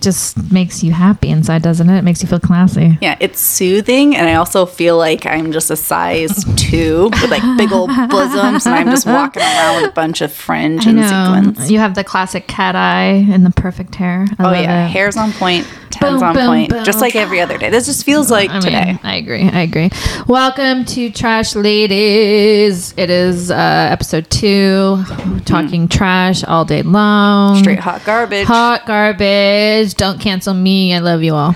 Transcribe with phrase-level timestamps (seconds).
[0.00, 1.98] It just makes you happy inside, doesn't it?
[1.98, 2.96] It makes you feel classy.
[3.02, 7.42] Yeah, it's soothing, and I also feel like I'm just a size two with like
[7.58, 11.70] big old bosoms, and I'm just walking around with a bunch of fringe and sequins.
[11.70, 14.24] You have the classic cat eye and the perfect hair.
[14.38, 14.88] I Oh yeah, it.
[14.88, 16.84] hair's on point, tens Boom, on boom, point, boom.
[16.84, 17.68] just like every other day.
[17.70, 18.98] This just feels like I mean, today.
[19.02, 19.42] I agree.
[19.48, 19.90] I agree.
[20.26, 22.94] Welcome to Trash Ladies.
[22.96, 25.02] It is uh, episode two.
[25.44, 27.56] Talking trash all day long.
[27.56, 28.46] Straight hot garbage.
[28.46, 29.94] Hot garbage.
[29.94, 30.94] Don't cancel me.
[30.94, 31.54] I love you all.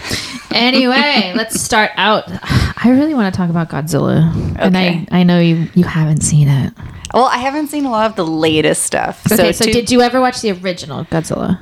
[0.51, 2.25] Anyway, let's start out.
[2.28, 6.48] I really want to talk about Godzilla, and I I know you you haven't seen
[6.48, 6.73] it.
[7.12, 9.25] Well, I haven't seen a lot of the latest stuff.
[9.30, 11.61] Okay, so, to- did you ever watch the original Godzilla?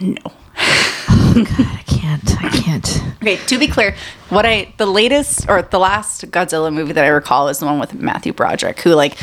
[0.00, 0.14] No.
[1.36, 2.44] Oh, I can't.
[2.44, 3.02] I can't.
[3.22, 3.94] Okay, to be clear,
[4.30, 7.78] what I the latest or the last Godzilla movie that I recall is the one
[7.78, 9.16] with Matthew Broderick, who like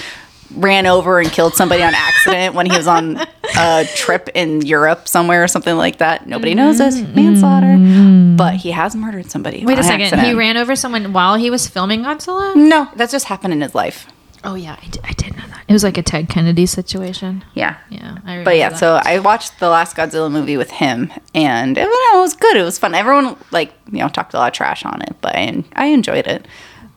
[0.55, 3.17] ran over and killed somebody on accident when he was on
[3.57, 6.27] a trip in Europe somewhere or something like that.
[6.27, 7.15] Nobody knows this mm-hmm.
[7.15, 9.65] manslaughter, but he has murdered somebody.
[9.65, 10.19] Wait a second.
[10.19, 12.55] He ran over someone while he was filming Godzilla.
[12.55, 14.07] No, that's just happened in his life.
[14.43, 15.63] Oh yeah, I did, I did know that.
[15.67, 17.43] It was like a Ted Kennedy situation.
[17.53, 17.77] Yeah.
[17.89, 18.77] Yeah, I But yeah, that.
[18.77, 22.55] so I watched the last Godzilla movie with him, and it, know, it was good.
[22.55, 22.95] It was fun.
[22.95, 26.27] Everyone like you know talked a lot of trash on it, but I, I enjoyed
[26.27, 26.45] it.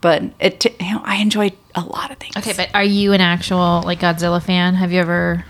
[0.01, 2.37] But it, you know, I enjoyed a lot of things.
[2.37, 4.75] okay, but are you an actual like Godzilla fan?
[4.75, 5.45] Have you ever?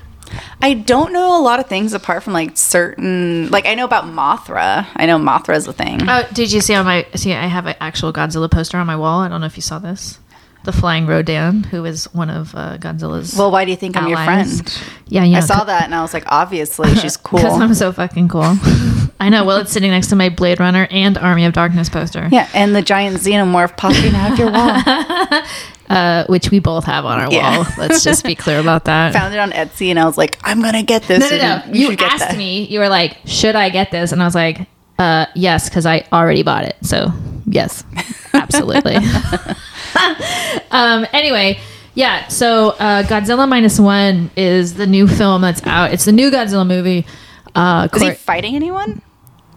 [0.62, 4.04] I don't know a lot of things apart from like certain, like I know about
[4.04, 4.86] Mothra.
[4.94, 6.08] I know Mothra's a thing.
[6.08, 7.06] Oh, did you see on my?
[7.14, 9.20] See, I have an actual Godzilla poster on my wall.
[9.20, 10.18] I don't know if you saw this.
[10.62, 13.34] The flying Rodan, who is one of uh, Godzilla's.
[13.34, 14.82] well, why do you think I'm your friend?
[15.06, 17.38] Yeah, you know, I saw that and I was like, obviously she's cool.
[17.38, 18.42] Because I'm so fucking cool.
[19.20, 19.44] I know.
[19.44, 22.28] Well, it's sitting next to my Blade Runner and Army of Darkness poster.
[22.30, 25.42] yeah, and the giant xenomorph popping out of your wall.
[25.90, 27.56] uh, which we both have on our Yeah.
[27.58, 27.66] wall.
[27.78, 29.12] Let's just be clear about that.
[29.14, 31.20] Found it on Etsy and I was like, I'm gonna get this.
[31.20, 31.72] no, no, no.
[31.72, 32.66] You, should asked me.
[32.66, 34.66] You were like, "Should I get this?" And I was like,
[34.98, 36.76] uh, "Yes," because I already bought it.
[36.82, 37.12] So
[37.50, 37.84] yes,
[38.32, 38.96] absolutely.
[40.70, 41.06] um.
[41.12, 41.58] Anyway.
[41.92, 45.92] Yeah, so uh, Godzilla minus one is the new film that's out.
[45.92, 47.04] It's the new Godzilla movie.
[47.52, 49.02] Uh, Is he Cor- fighting anyone?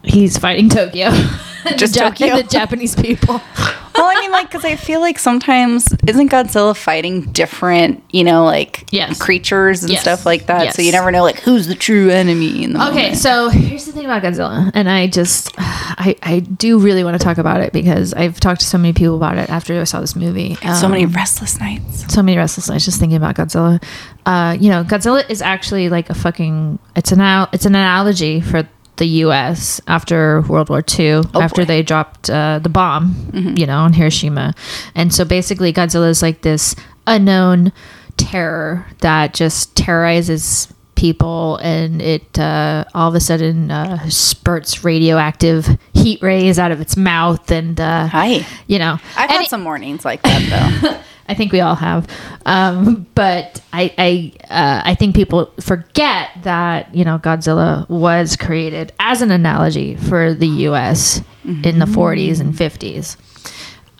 [0.04, 1.10] He's fighting Tokyo,
[1.78, 2.36] Just the, Jap- Tokyo?
[2.42, 3.36] the Japanese people.
[3.96, 8.44] well, I mean, like, because I feel like sometimes isn't Godzilla fighting different, you know,
[8.44, 9.18] like Yes.
[9.18, 10.02] creatures and Yes.
[10.02, 10.74] stuff like that.
[10.76, 13.18] So you never know, like, who's the true enemy in the Okay, moment.
[13.18, 17.24] so here's the thing about Godzilla, and I just, I, I do really want to
[17.24, 20.02] talk about it because I've talked to so many people about it after I saw
[20.02, 20.56] this movie.
[20.80, 22.14] so many Um, restless nights.
[22.14, 23.82] so many restless nights just thinking about Godzilla.
[24.26, 26.78] Uh, you know, Godzilla is actually like a fucking.
[26.96, 27.22] It's an
[27.54, 28.68] it's an analogy for
[28.98, 29.82] the U.S.
[29.88, 31.48] after World War II, after Oh, boy.
[31.48, 31.64] Mm-hmm.
[31.68, 34.54] they dropped uh, the bomb, you know, on Hiroshima,
[34.96, 36.76] and so basically Godzilla is like this
[37.08, 37.72] unknown
[38.18, 45.68] terror that just terrorizes people and it uh, all of a sudden uh, spurts radioactive
[45.94, 48.46] heat rays out of its mouth and uh, Hi.
[48.68, 51.00] you know I've had it- some mornings like that, though.
[51.26, 52.06] I think we all have,
[52.46, 58.92] um, but I I uh, I think people forget that you know Godzilla was created
[59.00, 61.22] as an analogy for the U.S.
[61.46, 63.16] in the 40s and 50s.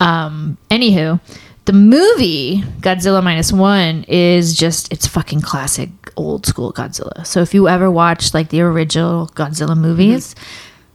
[0.00, 1.18] Um, anywho,
[1.66, 7.26] the movie Godzilla minus one is just it's fucking classic old school Godzilla.
[7.26, 10.34] So if you ever watched like the original Godzilla movies,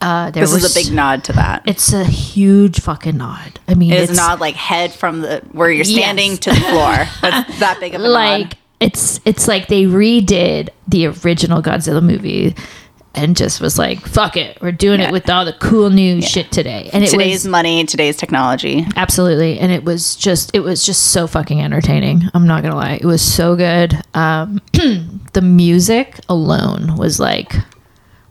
[0.01, 1.63] uh, there this was is a big nod to that.
[1.65, 3.59] It's a huge fucking nod.
[3.67, 5.97] I mean, It is it's not like head from the where you're Yes.
[5.97, 6.95] standing to the floor.
[7.21, 8.57] That's that big of a like nod.
[8.79, 12.55] it's it's like they redid the original Godzilla movie
[13.15, 15.07] and just was like, "Fuck it, we're doing Yeah.
[15.07, 18.85] it with all the cool new shit today." And it Today's was money, today's technology.
[18.95, 22.23] absolutely, and it was just it was just so fucking entertaining.
[22.33, 23.99] I'm not gonna lie, it was so good.
[24.13, 24.61] Um,
[25.33, 27.53] the music alone was like,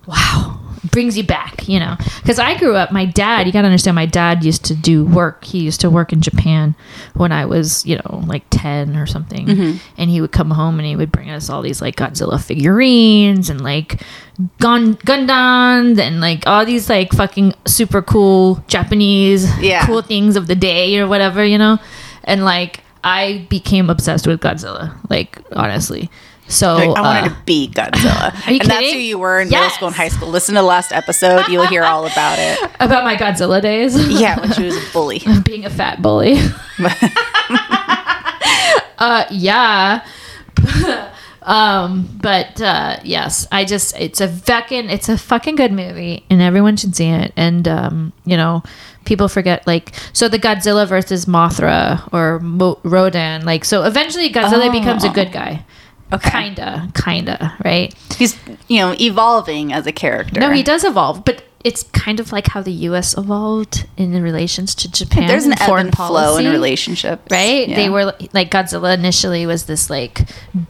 [0.07, 0.61] wow.
[0.91, 1.97] Brings you back, you know.
[2.23, 5.05] Because I grew up, my dad, you got to understand, my dad used to do
[5.05, 5.45] work.
[5.45, 6.75] He used to work in Japan
[7.15, 9.47] when I was, you know, like 10 or something.
[9.47, 9.77] Mm-hmm.
[9.97, 13.51] And he would come home and he would bring us all these like Godzilla figurines
[13.51, 14.01] and like
[14.59, 19.85] Gun Gundams and like all these like fucking super cool Japanese Yeah.
[19.87, 21.79] cool things of the day or whatever, you know?
[22.25, 26.11] And like I became obsessed with Godzilla, like honestly.
[26.49, 28.33] So Like, I wanted uh, to be Godzilla.
[28.47, 30.29] Are you and that's who you were in middle school and high school.
[30.29, 31.47] Listen to the last episode.
[31.49, 32.59] You'll hear all about it.
[32.81, 33.97] about my Godzilla days.
[34.09, 35.21] Yeah, when she was a bully.
[35.45, 36.39] being a fat bully.
[38.99, 40.05] uh, yeah.
[41.43, 46.41] um, but uh, yes, I just it's a fucking it's a fucking good movie, and
[46.43, 47.33] everyone should see it.
[47.37, 48.63] And um, you know,
[49.05, 53.45] people forget like so the Godzilla versus Mothra or Mo- Rodan.
[53.45, 54.73] Like so, eventually Godzilla Oh.
[54.73, 55.65] becomes a good guy.
[56.13, 56.31] Okay.
[56.31, 57.95] Kinda, kinda, right?
[58.17, 58.39] He's
[58.69, 60.41] you know evolving as a character.
[60.41, 63.19] No, he does evolve, but it's kind of like how the U.S.
[63.19, 65.27] evolved in the relations to Japan.
[65.27, 67.69] There's an ebb and flow in policy, relationships, right?
[67.69, 67.77] Yeah.
[67.77, 70.21] They were like Godzilla initially was this like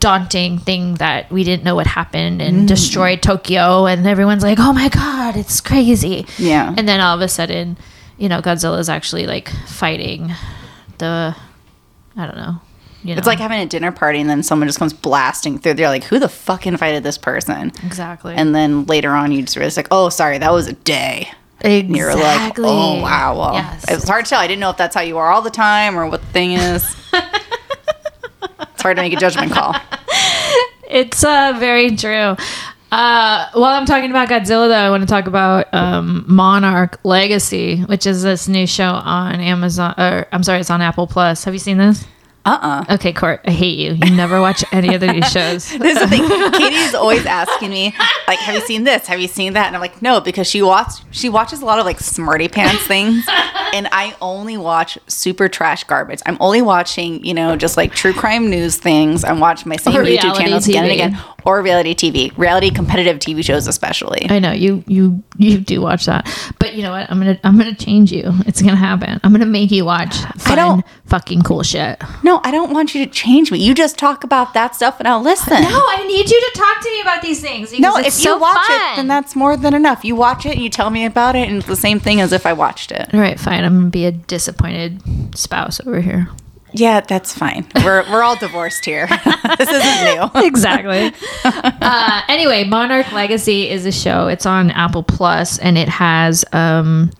[0.00, 2.66] daunting thing that we didn't know what happened and Mm.
[2.66, 6.74] destroyed Tokyo, and everyone's like, "Oh my god, it's crazy!" Yeah.
[6.76, 7.76] and then all of a sudden,
[8.16, 10.32] you know, Godzilla is actually like fighting
[10.96, 11.36] the,
[12.16, 12.60] I don't know,
[13.04, 15.74] you know, It's like having a dinner party and then someone just comes blasting through.
[15.74, 19.56] They're like, "Who the fuck invited this person?" exactly, And then later on, you just
[19.56, 21.30] realize like, "Oh, sorry, that was a day."
[21.60, 21.80] exactly.
[21.80, 23.84] And you're like, "Oh wow, well, yes.
[23.88, 24.40] it's hard to tell.
[24.40, 26.52] I didn't know if that's how you are all the time or what the thing
[26.52, 26.96] is."
[28.60, 29.74] it's hard to make a judgment call.
[30.90, 32.34] It's uh, very true.
[32.90, 37.80] Uh, while I'm talking about Godzilla, though, I want to talk about um, Monarch Legacy,
[37.82, 39.94] which is this new show on Amazon.
[39.98, 41.44] Or I'm sorry, it's on Apple Plus.
[41.44, 42.06] Have you seen this?
[42.48, 43.92] Uh uh Okay, Cort, I hate you.
[43.92, 45.68] You never watch any of these shows.
[45.70, 46.26] This is the thing.
[46.52, 47.94] Katie's always asking me,
[48.26, 49.06] like, "Have you seen this?
[49.06, 51.78] Have you seen that?" And I'm like, "No," because she watch she watches a lot
[51.78, 53.26] of like smarty pants things,
[53.74, 56.20] and I only watch super trash garbage.
[56.26, 59.24] I'm only watching, you know, just like true crime news things.
[59.24, 63.18] I'm watching my same Or YouTube channels again and again, or reality TV, reality competitive
[63.18, 64.26] TV shows especially.
[64.30, 66.26] I know you you you do watch that,
[66.58, 67.10] but you know what?
[67.10, 68.32] I'm gonna I'm gonna change you.
[68.46, 69.20] It's gonna happen.
[69.22, 72.00] I'm gonna make you watch fun, don't- fucking cool shit.
[72.22, 73.58] No, I don't want you to change me.
[73.58, 75.62] You just talk about that stuff, and I'll listen.
[75.62, 77.72] No, I need you to talk to me about these things.
[77.72, 78.92] No, because if it's you watch fun.
[78.92, 80.04] it, then that's more than enough.
[80.04, 82.32] You watch it and you tell me about it, and it's the same thing as
[82.32, 83.12] if I watched it.
[83.12, 83.64] All right, fine.
[83.64, 85.02] I'm gonna be a disappointed
[85.36, 86.28] spouse over here.
[86.72, 87.66] Yeah, that's fine.
[87.76, 89.06] We're we're all divorced here.
[89.58, 90.30] this isn't new.
[90.46, 91.12] exactly.
[91.44, 94.28] uh, anyway, Monarch Legacy is a show.
[94.28, 97.10] It's on Apple Plus, and it has um,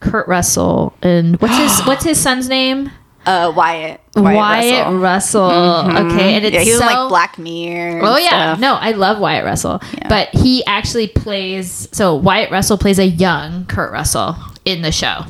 [0.00, 2.90] Kurt Russell and what's his what's his son's name?
[3.28, 4.00] Uh, Wyatt.
[4.16, 5.50] Wyatt, Russell.
[5.50, 6.06] Mm-hmm.
[6.12, 6.86] Okay, and it's Yeah, he was so.
[6.86, 7.98] like Black Mirror.
[7.98, 8.60] and Oh yeah, stuff.
[8.60, 10.08] no, I love Wyatt Russell, Yeah.
[10.08, 11.88] but he actually plays.
[11.92, 15.24] So Wyatt Russell plays a young Kurt Russell in the show.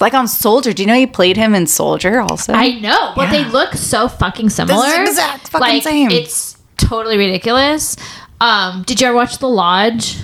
[0.00, 0.72] like on Soldier.
[0.72, 2.52] Do you know he played him in Soldier also?
[2.52, 3.44] I know, but Yeah.
[3.44, 5.02] they look so fucking similar.
[5.02, 6.10] exact fucking like, same.
[6.10, 7.96] It's totally ridiculous.
[8.40, 10.16] Um, did you ever watch The Lodge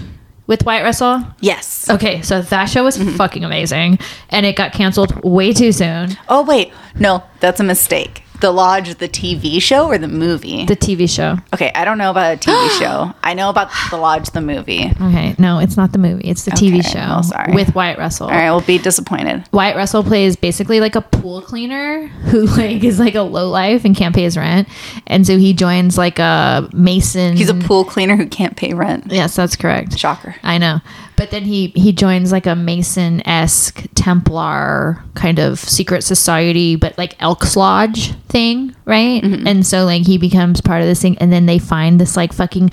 [0.48, 1.24] with Wyatt Russell?
[1.40, 1.88] yes.
[1.88, 3.14] Okay, so that show was Mm-hmm.
[3.16, 4.00] fucking amazing,
[4.30, 6.16] and it got canceled way too soon.
[6.28, 8.24] Oh wait, no, that's a mistake.
[8.40, 10.64] The Lodge, the TV show or the movie?
[10.64, 11.38] The TV show.
[11.52, 13.12] okay, I don't know about a TV show.
[13.22, 14.84] I know about The Lodge, the movie.
[15.00, 16.28] Okay, no, it's not the movie.
[16.28, 17.52] It's the TV Okay, show well, sorry.
[17.52, 18.26] with Wyatt Russell.
[18.26, 19.44] All right, we'll be disappointed.
[19.52, 23.84] Wyatt Russell plays basically like a pool cleaner who like is like a low life
[23.84, 24.68] and can't pay his rent,
[25.06, 27.36] and so he joins like a mason.
[27.36, 29.06] He's a pool cleaner who can't pay rent.
[29.10, 29.98] Yes, that's correct.
[29.98, 30.36] Shocker.
[30.42, 30.80] I know.
[31.18, 36.96] But then he he joins like a Mason esque Templar kind of secret society, but
[36.96, 39.22] like Elks Lodge thing, right?
[39.22, 42.32] And so like he becomes part of this thing, and then they find this like
[42.32, 42.70] fucking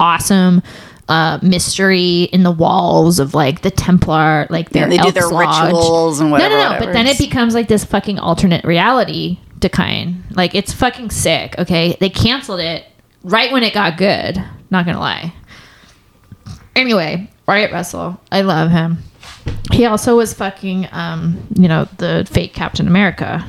[0.00, 0.60] awesome
[1.08, 5.66] uh mystery in the walls of like the Templar, like their they do their Lodge.
[5.66, 6.68] rituals and whatever, No, no, no.
[6.72, 6.86] whatever.
[6.86, 10.24] But then it becomes like this fucking alternate reality to kind.
[10.30, 11.54] Like it's fucking sick.
[11.58, 12.86] Okay, they canceled it
[13.22, 14.42] right when it got good.
[14.70, 15.32] Not gonna lie.
[16.74, 18.98] Anyway, Wyatt Russell, I love him.
[19.72, 23.44] He also was fucking, um, you know, the fake Captain America.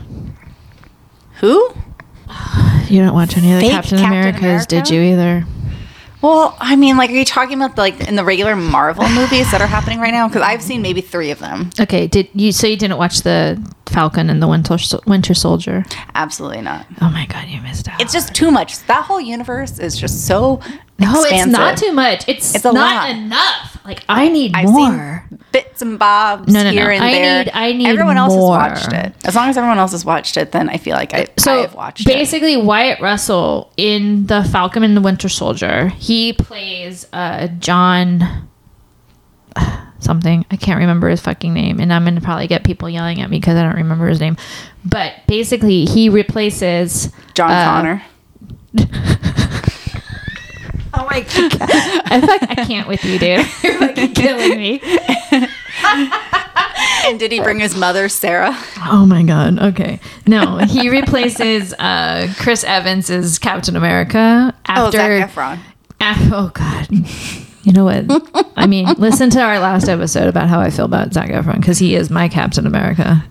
[1.40, 1.74] Who?
[2.88, 5.46] You don't watch any of the Fake Captain, Captain Americas, did you either?
[6.22, 9.62] Well, I mean, like, are you talking about like in the regular Marvel movies that
[9.62, 10.28] are happening right now?
[10.28, 11.70] Because I've seen maybe three of them.
[11.80, 12.52] Okay, did you?
[12.52, 15.86] So you didn't watch the Falcon and the Winter Sol- Winter Soldier?
[16.16, 16.88] Absolutely not.
[17.02, 18.02] Oh my god, you missed out.
[18.02, 18.80] It's just too much.
[18.88, 20.62] That whole universe is just so
[20.98, 21.52] no, it's expansive.
[21.52, 22.28] not too much.
[22.28, 23.10] It's, It's a not lot.
[23.12, 23.75] enough.
[23.86, 25.26] Like I need I've more.
[25.30, 26.72] seen bits and bobs No, no, no.
[26.72, 27.44] here and I there.
[27.46, 28.60] need- I need everyone else more.
[28.60, 29.14] has watched it.
[29.26, 31.74] As long as everyone else has watched it, then I feel like I, so I've
[31.76, 32.08] watched it.
[32.08, 38.50] basically Wyatt Russell in the Falcon and the Winter Soldier, he plays uh, John
[40.00, 40.46] something.
[40.52, 43.40] I can't remember his fucking name, and I'm gonna probably get people yelling at me
[43.40, 44.36] because I don't remember his name.
[44.84, 48.04] But basically, he replaces John uh, Connor.
[51.16, 51.70] Oh my god!
[52.06, 53.46] I I can't with you, dude.
[53.64, 54.82] You're fucking killing me.
[57.08, 58.52] And did he bring his mother, Sarah?
[58.88, 59.60] Oh my god.
[59.60, 60.00] Okay.
[60.26, 64.98] No, he replaces uh, Chris Evans as Captain America Oh, after.
[64.98, 65.60] Zac Efron.
[66.02, 66.88] af- oh god.
[67.64, 68.06] You know what?
[68.58, 71.78] I mean, listen to our last episode about how I feel about Zac Efron because
[71.78, 73.24] he is my Captain America.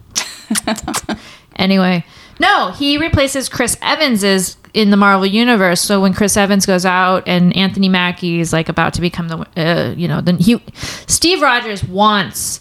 [1.56, 2.04] anyway,
[2.38, 5.80] no, he replaces Chris Evans as in the Marvel universe.
[5.80, 9.46] So when Chris Evans goes out and Anthony Mackie is like about to become the,
[9.56, 10.60] uh, you know, then he,
[11.06, 12.60] Steve Rogers wants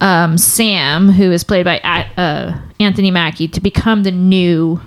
[0.00, 4.80] um, Sam, who is played by uh, Anthony Mackie, to become the new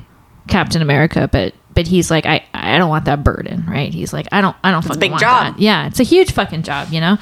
[0.48, 3.94] Captain America, but but he's like, I, I don't want that burden, right?
[3.94, 5.54] He's like, I don't, I don't fucking big want job.
[5.54, 5.62] that.
[5.62, 7.20] Yeah, it's a huge fucking job, you know.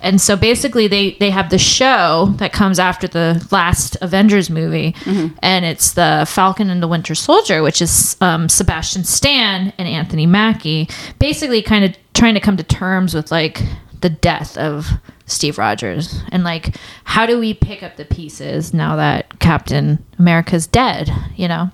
[0.00, 4.94] And so basically, they they have the show that comes after the last Avengers movie,
[5.42, 10.24] and it's the Falcon and the Winter Soldier, which is um, Sebastian Stan and Anthony
[10.24, 10.88] Mackie,
[11.18, 13.62] basically kind of trying to come to terms with like
[14.00, 14.88] the death of
[15.26, 20.66] Steve Rogers and like how do we pick up the pieces now that Captain America's
[20.66, 21.70] dead, you know?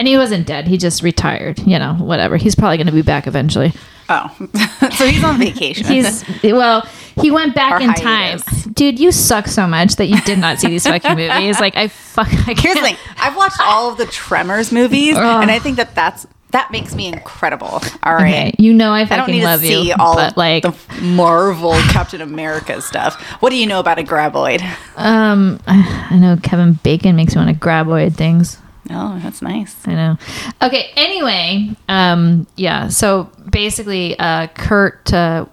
[0.00, 2.38] And he wasn't dead, he just retired, you know, whatever.
[2.38, 3.74] He's probably going to be back eventually.
[4.08, 4.34] Oh,
[4.96, 5.84] so he's on vacation.
[5.88, 6.88] He's well,
[7.20, 8.40] he went back in time.
[8.72, 11.60] Dude, you suck so much that you did not see these fucking movies.
[11.60, 15.50] Like I fuck I Here's the thing: I've watched all of the Tremors movies, and
[15.50, 17.82] I think that that's that makes me incredible.
[18.02, 18.54] All right.
[18.54, 20.62] Okay, you know I I don't fucking need love to see you, all but like
[20.62, 23.20] the Marvel Captain America stuff.
[23.42, 24.62] What do you know about a graboid?
[24.96, 28.56] um I, I know Kevin Bacon makes me want to graboid things.
[28.90, 29.76] Oh, that's nice.
[29.86, 30.16] I know.
[30.62, 30.90] Okay.
[30.96, 32.88] Anyway, um, yeah.
[32.88, 35.46] So basically, uh, Kurt, uh,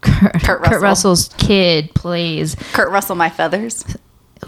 [0.00, 0.80] Kurt, Kurt, Russell.
[0.80, 2.56] Russell's kid plays.
[2.72, 3.84] Kurt Russell, my feathers.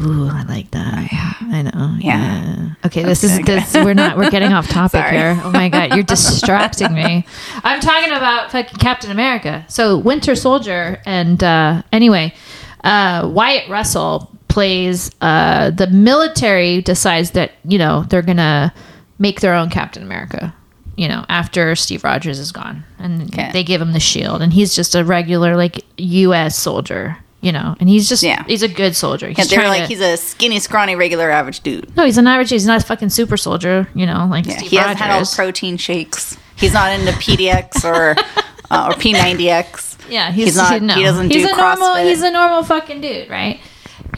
[0.02, 1.08] Ooh, I like that.
[1.12, 1.96] I know.
[2.00, 2.70] Yeah.
[2.84, 3.04] Okay.
[3.04, 3.42] This is Okay.
[3.60, 3.74] this.
[3.74, 4.16] We're not.
[4.16, 5.40] We're getting off topic here.
[5.44, 7.24] Oh my god, you're distracting me.
[7.62, 9.64] I'm talking about fucking Captain America.
[9.68, 12.34] So Winter Soldier, and uh, anyway,
[12.82, 18.72] uh, Wyatt Russell plays uh, the military decides that you know they're gonna
[19.18, 20.54] make their own Captain America.
[20.96, 23.50] You know, after Steve Rogers is gone, and Okay.
[23.52, 26.56] they give him the shield, and he's just a regular like U.S.
[26.56, 27.16] soldier.
[27.40, 28.42] You know, and he's just Yeah.
[28.46, 29.28] he's a good soldier.
[29.28, 31.94] He's Yeah, they're like to- he's a skinny, scrawny, regular, average dude.
[31.96, 32.48] no, he's an average.
[32.48, 33.86] He's not a fucking super soldier.
[33.94, 36.38] You know, like Yeah, Steve he hasn't had all protein shakes.
[36.56, 38.14] He's not into PDX or
[38.70, 39.96] uh, or P90X.
[40.08, 40.94] Yeah, he's, He's not- He, no.
[40.94, 41.88] he doesn't he's do a normal.
[41.88, 42.08] CrossFit.
[42.08, 43.58] He's a normal fucking dude, right?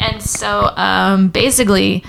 [0.00, 2.04] And so, um, basically,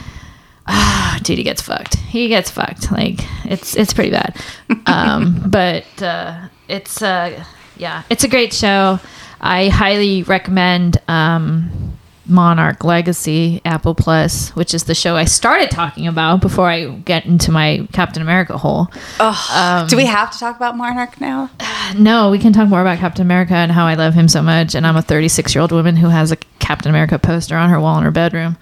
[0.68, 1.96] ah, dude, he gets fucked.
[1.96, 2.92] He gets fucked.
[2.92, 4.36] Like it's it's pretty bad.
[4.88, 7.44] Um, but uh, it's uh,
[7.76, 9.00] yeah, it's a great show.
[9.42, 11.97] I highly recommend um,
[12.28, 17.26] Monarch Legacy Apple Plus, which is the show I started talking about before I get
[17.26, 18.86] into my Captain America hole.
[19.18, 21.50] Do we have to talk about Monarch now?
[21.96, 24.76] No, we can talk more about Captain America and how I love him so much.
[24.76, 27.80] And I'm a 36 year old woman who has a Captain America poster on her
[27.80, 28.58] wall in her bedroom.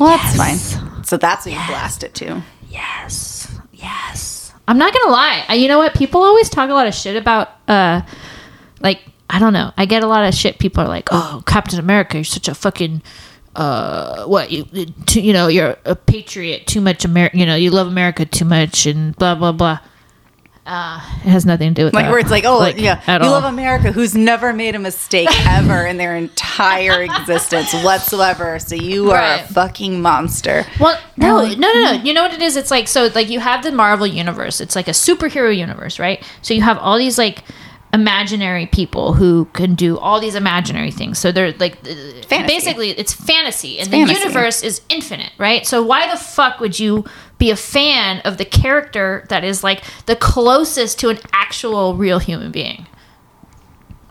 [0.00, 1.04] Well, that's fine.
[1.04, 2.42] So that's what you blast it to.
[2.68, 4.52] Yes, yes.
[4.66, 5.44] I'm not gonna lie.
[5.46, 5.94] I, you know what?
[5.94, 8.00] People always talk a lot of shit about, uh,
[8.80, 9.00] like
[9.34, 9.72] I don't know.
[9.76, 10.58] I get a lot of shit.
[10.58, 13.02] People are like, "Oh, Captain America, you're such a fucking."
[13.56, 14.64] Uh, what you,
[15.06, 16.66] too, you know, you're a patriot.
[16.66, 17.36] Too much America.
[17.38, 19.78] You know, you love America too much, and blah blah blah.
[20.66, 22.10] Uh, it has nothing to do with Like that.
[22.10, 23.32] where it's like, oh Like, yeah, you all.
[23.32, 28.58] love America, who's never made a mistake ever in their entire existence whatsoever.
[28.58, 29.44] So you are Right.
[29.44, 30.64] a fucking monster.
[30.80, 31.92] Well, no, like, no, no, no.
[32.02, 32.56] You know what it is?
[32.56, 34.60] It's like so, like you have the Marvel universe.
[34.62, 36.22] It's like a superhero universe, right?
[36.40, 37.44] So you have all these like
[37.94, 41.16] imaginary people who can do all these imaginary things.
[41.18, 41.94] So they're like uh,
[42.26, 42.46] Fantasy.
[42.46, 44.14] basically it's fantasy, and fantasy.
[44.14, 45.64] the universe is infinite, right?
[45.64, 47.04] So why the fuck would you
[47.38, 52.18] be a fan of the character that is like the closest to an actual real
[52.18, 52.86] human being?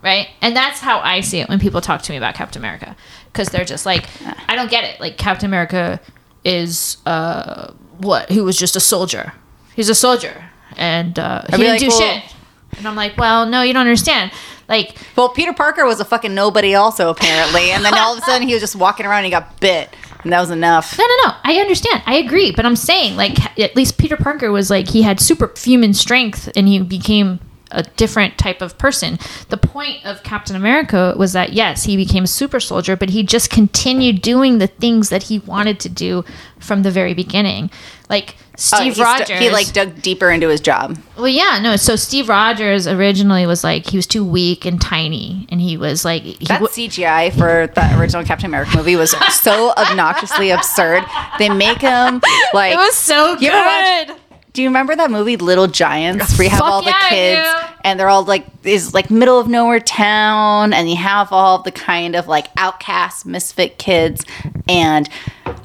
[0.01, 0.27] right?
[0.41, 2.93] And that's how I see it when people talk to me about Captain America,
[3.31, 4.05] because they're just like,
[4.49, 4.99] I don't get it.
[4.99, 6.01] Like Captain America
[6.43, 8.29] is uh, what?
[8.29, 9.31] He was just a soldier.
[9.75, 10.43] He's a soldier,
[10.75, 12.32] and uh, he didn't like, do well- shit.
[12.77, 14.31] And I'm like, well, no, you don't understand.
[14.69, 18.25] Like, Well, Peter Parker was a fucking nobody, also apparently, and then all of a
[18.25, 20.97] sudden he was just walking around and he got bit, and that was enough.
[20.97, 21.33] no, no, no.
[21.43, 22.01] I understand.
[22.05, 22.51] I agree.
[22.51, 26.67] But I'm saying, like, at least Peter Parker was like, he had superhuman strength and
[26.67, 27.39] he became
[27.73, 29.17] a different type of person.
[29.49, 33.23] The point of Captain America was that, yes, he became a super soldier, but he
[33.23, 36.23] just continued doing the things that he wanted to do
[36.59, 37.69] from the very beginning.
[38.09, 39.39] Like, Uh, Steve stu- Rogers.
[39.39, 40.99] he like dug deeper into his job.
[41.17, 41.75] Well, yeah, no.
[41.75, 46.05] So Steve Rogers originally was like he was too weak and tiny, and he was
[46.05, 51.03] like he That w- CGI for the original Captain America movie was so obnoxiously absurd.
[51.39, 52.21] They make him
[52.53, 54.19] like it was so You ever good.
[54.53, 57.10] Do you remember that movie Little Giants where you have Fuck all the yeah, I
[57.10, 57.41] kids
[57.72, 57.75] do.
[57.86, 61.72] and they're all like is like middle of nowhere town and you have all the
[61.72, 64.24] kind of like outcast misfit kids
[64.69, 65.10] and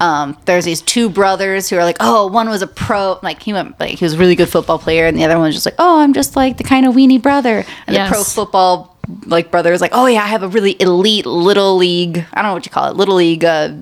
[0.00, 3.52] um, there's these two brothers who are like oh one was a pro like he
[3.52, 5.66] went like he was a really good football player and the other one was just
[5.66, 8.08] like oh I'm just like the kind of weenie brother and Yes.
[8.08, 11.76] the pro football like brother is like oh yeah I have a really elite little
[11.76, 13.74] league I don't know what you call it little league uh,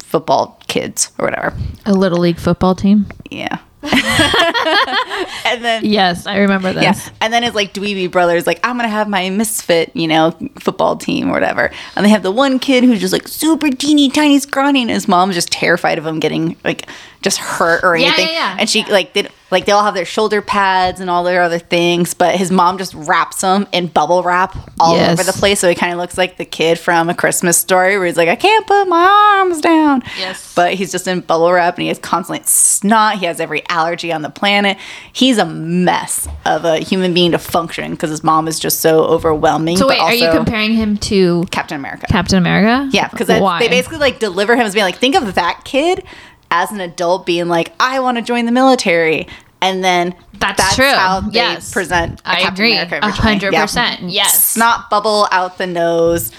[0.00, 1.56] football kids or whatever
[1.86, 3.06] A little league football team.
[3.30, 3.58] yeah
[5.44, 6.82] and then Yes, I remember this.
[6.82, 7.12] yeah.
[7.20, 10.96] And then it's like Dweeby Brothers, like, I'm to have my misfit, you know, football
[10.96, 11.70] team or whatever.
[11.96, 15.08] And they have the one kid who's just like super teeny tiny scrawny, and his
[15.08, 16.88] mom's just terrified of him getting like
[17.22, 18.26] just hurt or Yeah, anything.
[18.28, 18.56] yeah, yeah.
[18.60, 21.58] And she, like, did like they all have their shoulder pads and all their other
[21.60, 25.12] things, but his mom just wraps them in bubble wrap all Yes.
[25.12, 25.60] over the place.
[25.60, 28.28] So he kind of looks like the kid from A Christmas Story, where he's like,
[28.28, 29.02] "I can't put my
[29.38, 30.52] arms down." Yes.
[30.54, 33.18] but he's just in bubble wrap and he has constant snot.
[33.18, 34.76] He has every allergy on the planet.
[35.12, 39.00] He's a mess of a human being to function because his mom is just so
[39.04, 39.76] overwhelming.
[39.78, 42.06] So wait, are you comparing him to Captain America?
[42.08, 42.88] Captain America?
[42.92, 46.04] Yeah, because they basically like deliver him as being like, think of that kid
[46.52, 49.26] as an adult being like, I want to join the military.
[49.62, 50.84] And then That's true.
[50.92, 51.72] how they Yes.
[51.72, 52.72] present a I Captain agree.
[52.74, 53.22] America A originally.
[53.22, 53.62] hundred Yeah.
[53.62, 54.00] percent.
[54.10, 54.44] Yes.
[54.44, 56.30] Snot bubble out the nose,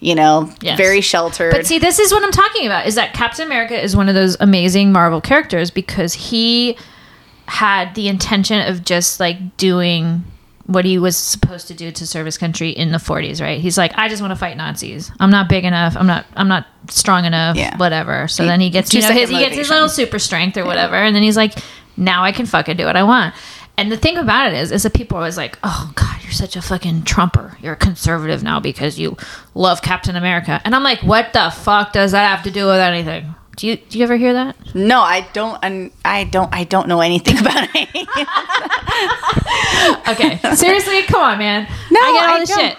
[0.00, 0.76] you know, Yes.
[0.78, 1.52] very sheltered.
[1.52, 2.86] But see, this is what I'm talking about.
[2.86, 6.76] Is that Captain America is one of those amazing Marvel characters because he
[7.46, 10.24] had the intention of just like doing
[10.70, 13.60] what he was supposed to do to serve his country in the 40s, right?
[13.60, 15.10] He's like, I just want to fight Nazis.
[15.18, 15.96] I'm not big enough.
[15.96, 16.26] I'm not.
[16.36, 17.56] I'm not strong enough.
[17.56, 17.76] Yeah.
[17.76, 18.28] Whatever.
[18.28, 20.94] So then he gets, you know, his, he gets his little super strength or whatever,
[20.94, 21.58] and then he's like,
[21.96, 23.34] now I can fucking do what I want.
[23.76, 26.32] And the thing about it is, is that people are always like, "Oh God, you're
[26.32, 27.56] such a fucking Trumper.
[27.62, 29.16] You're a conservative now because you
[29.54, 32.76] love Captain America." And I'm like, "What the fuck does that have to do with
[32.76, 34.56] anything?" Do you do you ever hear that?
[34.74, 35.58] no, I don't.
[35.62, 36.48] I'm, I don't.
[36.54, 37.88] I don't know anything about it.
[40.08, 41.66] Okay, seriously, come on, man.
[41.90, 42.58] No, I get all I this don't.
[42.58, 42.78] shit.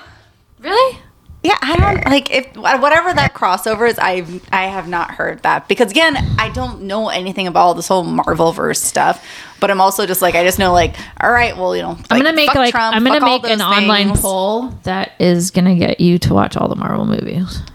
[0.59, 0.99] Really?
[1.43, 3.97] Yeah, I don't like if whatever that crossover is.
[3.99, 7.87] I I have not heard that because again, I don't know anything about all this
[7.87, 9.25] whole Marvel verse stuff.
[9.59, 12.21] But I'm also just like I just know like all right, well you know I'm
[12.21, 14.69] gonna make like I'm gonna make an online poll.
[14.83, 17.61] that is gonna get you to watch all the Marvel movies.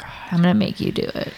[0.00, 1.32] Oh, I'm gonna make you do it.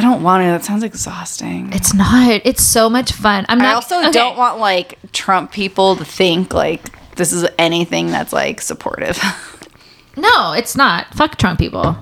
[0.00, 0.46] I don't want to.
[0.46, 1.74] That sounds exhausting.
[1.74, 2.40] It's not.
[2.44, 3.44] It's so much fun.
[3.50, 3.66] I'm not.
[3.66, 4.12] I also okay.
[4.12, 9.20] don't want like Trump people to think like this is anything that's like supportive.
[10.16, 11.14] No, it's not.
[11.14, 11.96] Fuck Trump people.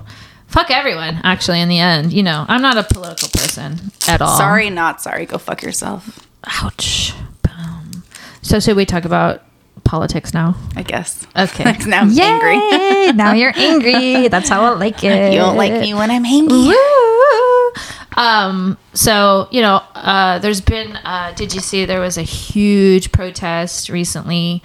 [0.47, 2.11] Fuck everyone, actually, in the end.
[2.11, 4.35] You know, I'm not a political person at all.
[4.35, 5.27] sorry, not sorry.
[5.27, 6.27] Go fuck yourself.
[6.43, 7.13] Ouch.
[7.43, 8.03] Boom.
[8.41, 9.43] So, should we talk about
[9.89, 10.55] politics now?
[10.75, 11.25] I guess.
[11.35, 11.63] Okay.
[11.87, 13.11] now I'm angry.
[13.13, 14.27] Now you're angry.
[14.33, 15.33] That's how I like it.
[15.33, 16.57] You don't like me when I'm angry.
[16.57, 17.71] Woo!
[18.15, 20.95] Um, so you know, uh, there's been.
[20.97, 24.61] Uh, did you see there was a huge protest recently,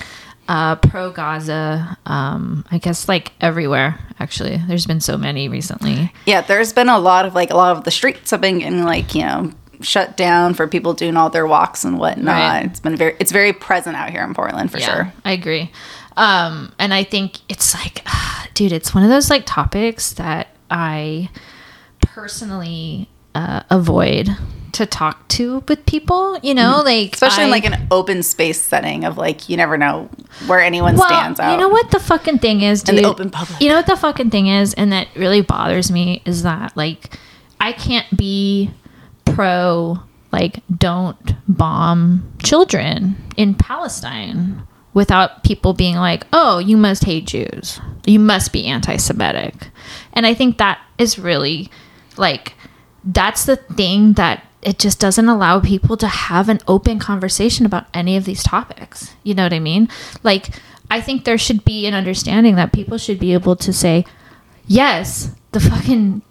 [0.46, 1.96] uh, pro Gaza?
[2.04, 3.98] Um, I guess like everywhere.
[4.20, 6.12] Actually, there's been so many recently.
[6.26, 8.84] Yeah, there's been a lot of like a lot of the streets have been getting
[8.84, 9.52] like you know
[9.84, 12.34] shut down for people doing all their walks and whatnot.
[12.34, 12.64] Right.
[12.66, 15.12] It's been very it's very present out here in Portland for sure.
[15.24, 15.70] I agree.
[16.16, 18.06] Um, and I think it's like,
[18.54, 21.30] dude, it's one of those like topics that I
[22.00, 24.28] personally uh, avoid
[24.72, 26.38] to talk to with people.
[26.42, 27.14] You know, like Mm-hmm.
[27.14, 30.08] Especially in like an open space setting of like you never know
[30.46, 31.52] where anyone well, stands out.
[31.52, 33.04] You know what the fucking thing is, In dude?
[33.04, 33.60] the open public.
[33.60, 37.18] You know what the fucking thing is, and that really bothers me is that like
[37.60, 38.70] I can't be
[39.24, 39.98] pro
[40.32, 47.80] like don't bomb children in Palestine without people being like, "Oh, you must hate Jews.
[48.06, 49.70] You must be anti-Semitic."
[50.12, 51.70] And I think that is really
[52.16, 52.54] like
[53.04, 57.86] that's the thing that it just doesn't allow people to have an open conversation about
[57.92, 59.14] any of these topics.
[59.22, 59.88] You know what I mean?
[60.22, 60.48] Like,
[60.90, 64.06] I think there should be an understanding that people should be able to say,
[64.66, 66.22] yes, the fucking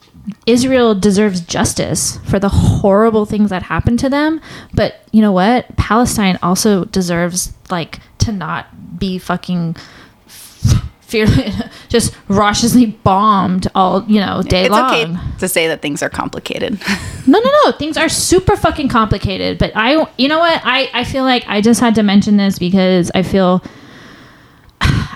[0.45, 4.39] Israel deserves justice for the horrible things that happened to them.
[4.73, 5.75] But you know what?
[5.75, 9.75] Palestine also deserves, like, to not be fucking
[11.89, 14.91] just raucously bombed all you know day it's long.
[14.91, 16.79] okay to say that things are complicated.
[17.25, 17.71] No, no, no.
[17.71, 19.57] Things are super fucking complicated.
[19.57, 20.61] But I, you know what?
[20.65, 23.63] I, I feel like I just had to mention this because I feel,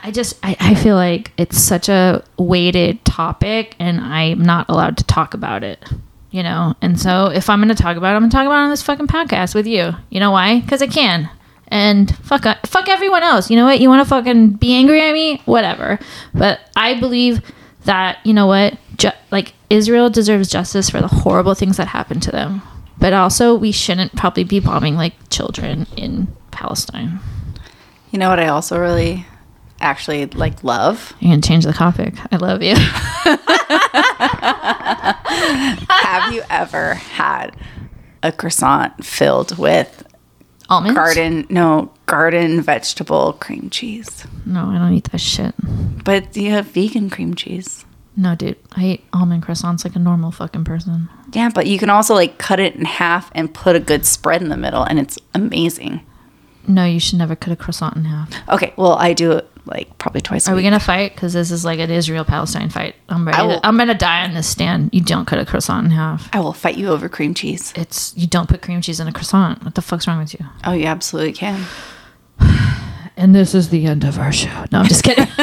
[0.08, 4.98] I just, I, I feel like it's such a weighted topic and I'm not allowed
[5.00, 5.84] to talk about it,
[6.32, 6.76] you know?
[6.82, 8.64] And so if I'm going to talk about it, I'm going to talk about it
[8.64, 9.92] on this fucking podcast with you.
[10.10, 10.62] You know why?
[10.62, 11.30] Because I can.
[11.68, 13.50] And fuck, uh, fuck everyone else.
[13.50, 13.82] You know what?
[13.82, 15.42] You want to fucking be angry at me?
[15.44, 16.00] Whatever.
[16.34, 17.42] But I believe
[17.84, 22.22] that you know what Ju- like israel deserves justice for the horrible things that happened
[22.22, 22.62] to them
[22.98, 27.22] but also we shouldn't probably be bombing like children in palestine
[28.12, 29.26] you know what I also really
[29.80, 31.14] actually like love?
[31.20, 32.76] you're gonna change the topic i love you
[35.90, 37.56] Have you ever had
[38.24, 40.04] a croissant filled with
[40.70, 44.26] almonds garden no garden vegetable cream cheese?
[44.46, 45.54] no i don't eat that shit
[46.04, 47.86] But do you have vegan cream cheese.
[48.16, 51.90] no dude i eat almond croissants like a normal fucking person Yeah, but you can
[51.90, 54.98] also like cut it in half and put a good spread in the middle, and
[54.98, 56.02] it's amazing.
[56.68, 58.32] No, you should never cut a croissant in half.
[58.50, 60.68] Okay, well, I do it like probably twice a Are we week.
[60.68, 61.14] gonna fight?
[61.14, 62.96] Because this is like an Israel Palestine fight.
[63.10, 63.38] I'm ready.
[63.38, 64.90] I will- to, I'm gonna die on this stand.
[64.94, 66.30] You don't cut a croissant in half.
[66.34, 67.74] I will fight you over cream cheese.
[67.76, 69.64] It's you don't put cream cheese in a croissant.
[69.64, 70.46] What the fuck's wrong with you?
[70.64, 71.66] Oh, you absolutely can.
[73.20, 74.66] And this is the end of our show.
[74.72, 75.26] No, I'm just kidding.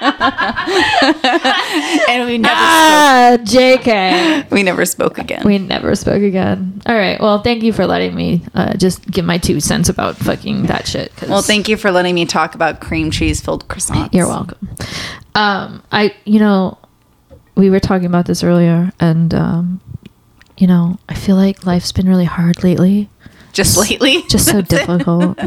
[2.08, 4.40] And we never ah, JK.
[4.40, 5.42] spoke, we never spoke again.
[5.44, 6.80] We never spoke again.
[6.86, 7.20] All right.
[7.20, 10.86] Well, thank you for letting me uh, just give my two cents about fucking that
[10.86, 11.12] shit.
[11.28, 14.12] well, thank you for letting me talk about cream cheese filled croissants.
[14.12, 14.68] You're welcome.
[15.34, 16.78] Um, I, you know,
[17.54, 19.80] we were talking about this earlier, and um,
[20.56, 23.08] you know, I feel like life's been really hard lately.
[23.52, 25.38] Just lately, Just so difficult,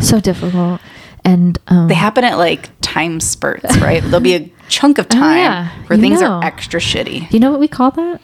[0.00, 0.80] so difficult,
[1.24, 4.02] and um, They happen at like time spurts, right?
[4.02, 6.32] There'll be a chunk of time Oh, yeah, where you things know.
[6.34, 7.30] are extra shitty.
[7.32, 8.20] You know what we call that?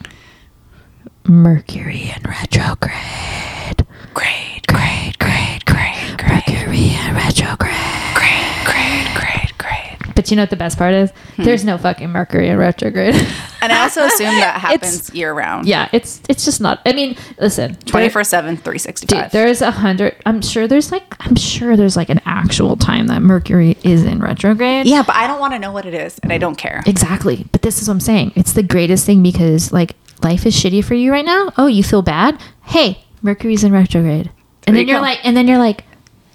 [1.25, 3.87] Mercury in retrograde.
[4.15, 7.75] Great, great, great, great, great, Mercury in retrograde.
[8.15, 10.16] great, great, great, great.
[10.27, 11.13] But you know what the best part is?
[11.37, 11.45] Hmm.
[11.45, 13.15] There's no fucking Mercury in retrograde.
[13.63, 15.67] And I also assume that It's- happens year round.
[15.67, 16.81] yeah, it's it's just not.
[16.87, 19.33] I mean, listen, there- 24 7, Dude, 365.
[19.33, 20.15] there's a hundred.
[20.27, 21.15] I'm sure there's like.
[21.21, 24.87] I'm sure there's like an actual time that Mercury is in retrograde.
[24.87, 26.83] yeah, but I don't want to know what it is, and I don't care.
[26.87, 27.47] Exactly.
[27.51, 28.33] But this is what I'm saying.
[28.37, 31.53] It's the greatest thing because like life is shitty for you right now.
[31.57, 32.41] Oh, you feel bad?
[32.65, 34.31] Hey, Mercury's in retrograde.
[34.69, 35.85] And There then you you're like and then you're like,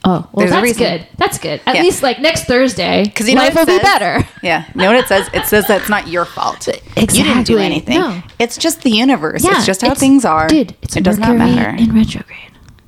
[0.04, 1.08] oh, well There's that's good.
[1.18, 1.62] That's good.
[1.66, 1.82] At Yeah.
[1.84, 4.28] least like next Thursday, Because you know life will it be better.
[4.44, 4.66] Yeah.
[4.74, 5.30] You know what it says?
[5.34, 6.68] It says that it's not your fault.
[6.68, 8.00] You didn't do anything.
[8.00, 8.22] No.
[8.40, 9.44] It's just the universe.
[9.44, 10.48] Yeah, it's just how it's- things are.
[10.48, 11.70] Dude, it's it does not matter.
[11.78, 12.38] in retrograde.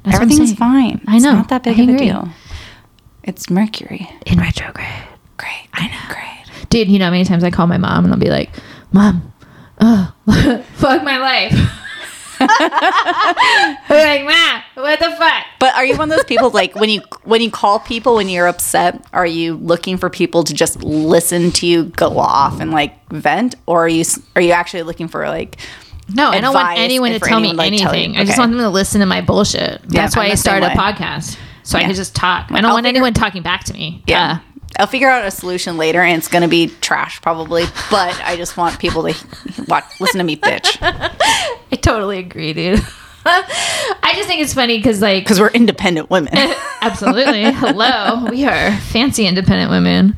[0.03, 0.99] That's Everything's fine.
[1.07, 1.33] I It's know.
[1.33, 2.29] not that big of a deal.
[3.23, 4.09] It's Mercury.
[4.25, 4.87] In retrograde.
[5.37, 5.67] Great.
[5.73, 6.13] I know.
[6.13, 6.69] Great.
[6.69, 8.49] Dude, you know how many times I call my mom and I'll be like,
[8.91, 9.31] Mom,
[9.79, 10.11] oh,
[10.73, 11.53] fuck my life.
[13.89, 15.45] Like, Ma, what the fuck?
[15.59, 18.29] But are you one of those people like when you when you call people when
[18.29, 19.05] you're upset?
[19.13, 23.55] Are you looking for people to just listen to you go off and like vent,
[23.65, 24.03] or are you
[24.35, 25.57] are you actually looking for like?
[26.13, 28.17] No, I don't want anyone to tell me anyone, like, tell you- anything.
[28.19, 29.81] I just want them to listen to my bullshit.
[29.87, 31.37] That's why I'm I started a podcast.
[31.63, 31.87] So I Yeah.
[31.87, 32.47] can just talk.
[32.51, 34.03] I don't I'll want anyone talking back to me.
[34.05, 34.31] Yeah.
[34.31, 37.63] Uh, I'll figure out a solution later, and it's gonna be trash probably.
[37.91, 39.15] But I just want people to
[39.67, 42.81] watch, listen to me bitch I totally agree, dude.
[43.25, 46.33] I just think it's funny because, like, because we're independent women.
[46.81, 47.51] Absolutely.
[47.53, 48.25] Hello.
[48.29, 50.17] We are fancy independent women.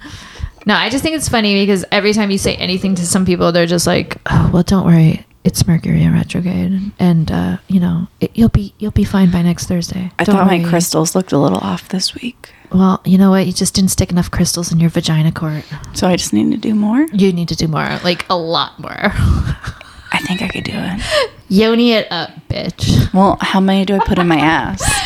[0.66, 3.52] No, I just think it's funny because every time you say anything to some people,
[3.52, 5.24] they're just like, "Oh, well, don't worry.
[5.44, 9.44] It's Mercury in retrograde, and uh, you know it, you'll be you'll be fine by
[9.44, 13.18] next Thursday." I Don't thought my crystals looked a little off this week, Well, you
[13.18, 13.46] know what?
[13.48, 15.64] You just didn't stick enough crystals in your vagina Cort.
[15.94, 17.06] so I just need to do more.
[17.14, 18.92] You need to do more, like a lot more.
[20.12, 21.32] I think I could do it.
[21.50, 23.14] Yoni it up, bitch.
[23.14, 24.84] Well, how many do I put in my ass?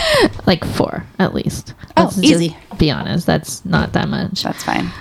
[0.46, 1.74] Like four at least.
[1.96, 2.58] Oh, Let's easy.
[2.78, 4.42] Be honest, that's not that much.
[4.44, 4.92] That's fine.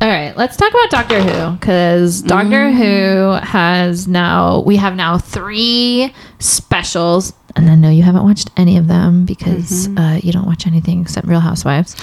[0.00, 2.28] All right, let's talk about Doctor Who because mm-hmm.
[2.28, 8.50] Doctor Who has now we have now three specials, and I know you haven't watched
[8.56, 11.96] any of them because uh, you don't watch anything except Real Housewives.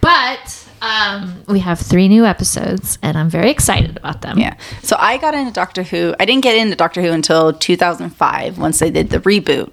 [0.00, 4.38] But um, we have three new episodes, and I'm very excited about them.
[4.38, 4.56] Yeah.
[4.82, 6.14] So I got into Doctor Who.
[6.20, 9.70] I didn't get into Doctor Who until 2005 once they did the reboot.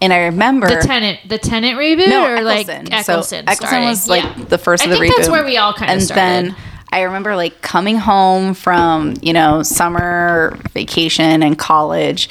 [0.00, 2.92] And I remember The Tennant, the Tennant reboot, no, or like Eccleston.
[2.92, 3.46] Eccleston.
[3.46, 4.24] So Eccleston was like?
[4.24, 4.44] Yeah.
[4.44, 5.16] the first I of the think reboot.
[5.16, 6.20] that's where we all kind of and started.
[6.52, 6.56] then
[6.92, 12.28] I remember like coming home from you know summer vacation and college,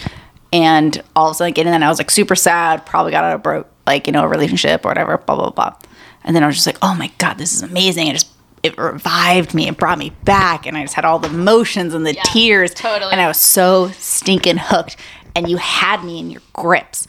[0.53, 2.85] and all of a sudden getting in, I was like super sad.
[2.85, 5.17] Probably got out of broke like you know a relationship or whatever.
[5.17, 5.75] Blah blah blah.
[6.23, 8.07] And then I was just like, oh my god, this is amazing.
[8.07, 8.29] It just
[8.63, 9.67] it revived me.
[9.67, 12.73] It brought me back, and I just had all the emotions and the tears.
[12.73, 13.11] totally.
[13.11, 14.97] And I was so stinking hooked.
[15.35, 17.05] And you had me in your grips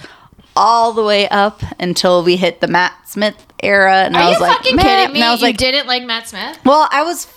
[0.56, 3.98] all the way up until we hit the Matt Smith era.
[4.02, 5.20] And I was you like, fucking "Meh." kidding me?
[5.20, 6.58] And I was you like, didn't like Matt Smith?
[6.64, 7.32] well, I was.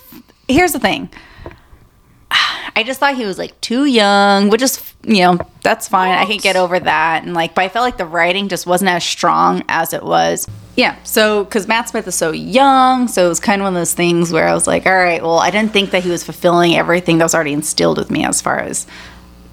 [0.48, 1.10] Here's the thing.
[2.32, 6.12] I just thought he was like too young, which is you know that's fine.
[6.12, 8.90] I can get over that, and like, but I felt like the writing just wasn't
[8.90, 10.48] as strong as it was.
[10.76, 13.80] Yeah, so because Matt Smith is so young, so it was kind of one of
[13.80, 16.24] those things where I was like, all right, well, I didn't think that he was
[16.24, 18.88] fulfilling everything that was already instilled with me as far as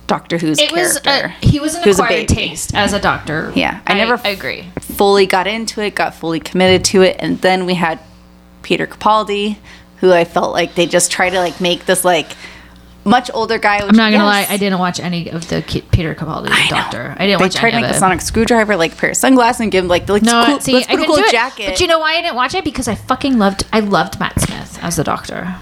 [0.06, 1.34] Doctor Who's It was character.
[1.42, 2.34] a, he was an He was a acquired baby.
[2.48, 3.52] taste as a doctor.
[3.56, 4.66] Yeah, I never- I agree.
[4.80, 7.98] fully got into it, got fully committed to it, and then we had
[8.62, 9.56] Peter Capaldi,
[9.96, 12.28] who I felt like they just try to like make this like
[13.06, 13.76] much older guy.
[13.76, 16.48] Which, I'm not gonna yes, lie, I didn't watch any of the Ki- Peter Capaldi
[16.50, 16.68] I.
[16.68, 17.14] Doctor.
[17.18, 18.00] I didn't They watch tried any to make of the it.
[18.00, 20.60] sonic screwdriver like a pair of sunglasses and give him like the like no, cool,
[20.60, 21.32] see, let's I put a couldn't cool do it.
[21.32, 21.66] jacket.
[21.70, 22.64] But you know why I didn't watch it?
[22.64, 23.64] Because I fucking loved.
[23.72, 25.56] I loved Matt Smith as the Doctor.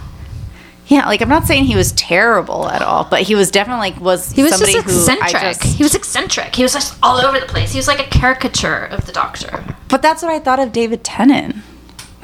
[0.87, 4.01] yeah, like I'm not saying he was terrible at all, but he was definitely like
[4.01, 5.43] was He was somebody just eccentric.
[5.43, 6.55] just he was eccentric.
[6.57, 7.73] He was just all over the place.
[7.73, 9.65] He was like a caricature of the Doctor.
[9.89, 11.57] But that's what I thought of David Tennant.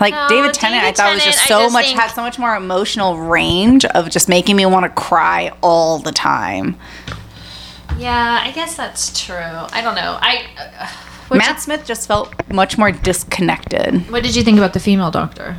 [0.00, 2.22] Like No, David Tennant, I David thought was just so just much think- had so
[2.22, 6.76] much more emotional range of just making me want to cry all the time.
[7.98, 9.34] Yeah, I guess that's true.
[9.36, 10.16] I don't know.
[10.20, 10.44] I.
[10.58, 10.88] Uh,
[11.36, 14.10] Matt Smith just felt much more disconnected.
[14.10, 15.56] what did you think about the female doctor?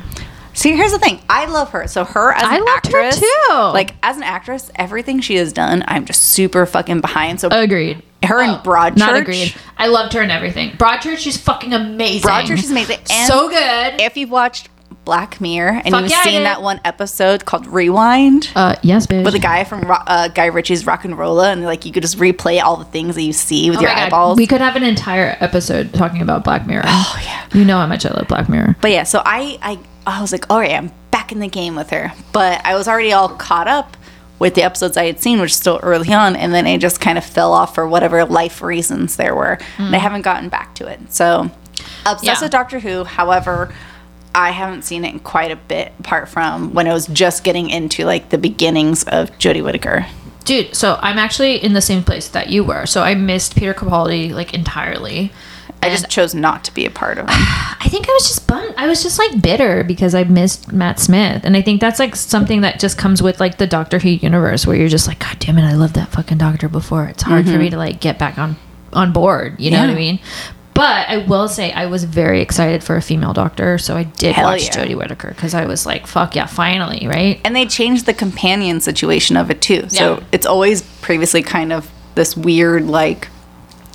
[0.54, 1.20] See, here's the thing.
[1.28, 1.86] I love her.
[1.88, 3.52] So her as I an loved her actress, too.
[3.54, 7.40] like as an actress, everything she has done, I'm just super fucking behind.
[7.40, 8.02] So Agreed.
[8.24, 9.54] her Oh, in Broadchurch, Not agreed.
[9.78, 10.70] I loved her in everything.
[10.72, 12.28] Broadchurch, she's fucking amazing.
[12.28, 12.98] Broadchurch is amazing.
[13.10, 14.00] And so good.
[14.00, 14.68] If you've watched
[15.04, 18.50] Black Mirror and Fuck you've yeah, seen that one episode called Rewind.
[18.54, 19.24] uh, yes, bitch.
[19.24, 22.76] with a guy from uh, Guy Ritchie's RocknRolla, and like you could just replay all
[22.76, 24.38] the things that you see with Oh your my God, eyeballs.
[24.38, 26.84] We could have an entire episode talking about Black Mirror.
[26.86, 27.46] oh yeah.
[27.52, 28.76] You know how much I love Black Mirror.
[28.80, 31.76] But yeah, so I, I I was like, all right, I'm back in the game
[31.76, 32.12] with her.
[32.32, 33.96] But I was already all caught up
[34.38, 37.00] with the episodes I had seen, which is still early on, and then I just
[37.00, 39.58] kind of fell off for whatever life reasons there were.
[39.78, 41.00] And I haven't gotten back to it.
[41.12, 41.50] So
[42.04, 42.24] obsessed Mm.
[42.24, 42.40] Yeah.
[42.40, 43.04] with Doctor Who.
[43.04, 43.72] However,
[44.34, 47.70] I haven't seen it in quite a bit, apart from when I was just getting
[47.70, 50.06] into like the beginnings of Jodie Whittaker.
[50.44, 52.84] Dude, so I'm actually in the same place that you were.
[52.86, 55.30] So I missed Peter Capaldi like entirely.
[55.82, 57.30] I just chose not to be a part of it.
[57.34, 58.74] I think I was just bummed.
[58.76, 62.14] I was just like bitter because I missed Matt Smith, and I think that's like
[62.16, 65.38] something that just comes with like the Doctor Who universe, where you're just like, God
[65.40, 67.04] damn it, I loved that fucking Doctor before.
[67.06, 68.56] It's hard for me to like get back on
[68.92, 69.58] on board.
[69.60, 69.98] You know what I Mm-hmm.
[69.98, 70.20] Mean?
[70.74, 74.34] But I will say I was very excited for a female Doctor, so I did
[74.34, 74.84] Hell watch yeah.
[74.86, 77.38] Jodie Whittaker because I was like, fuck yeah, finally, right?
[77.44, 79.90] and they changed the companion situation of it too.
[79.90, 80.24] So Yeah.
[80.32, 83.28] it's always previously kind of this weird like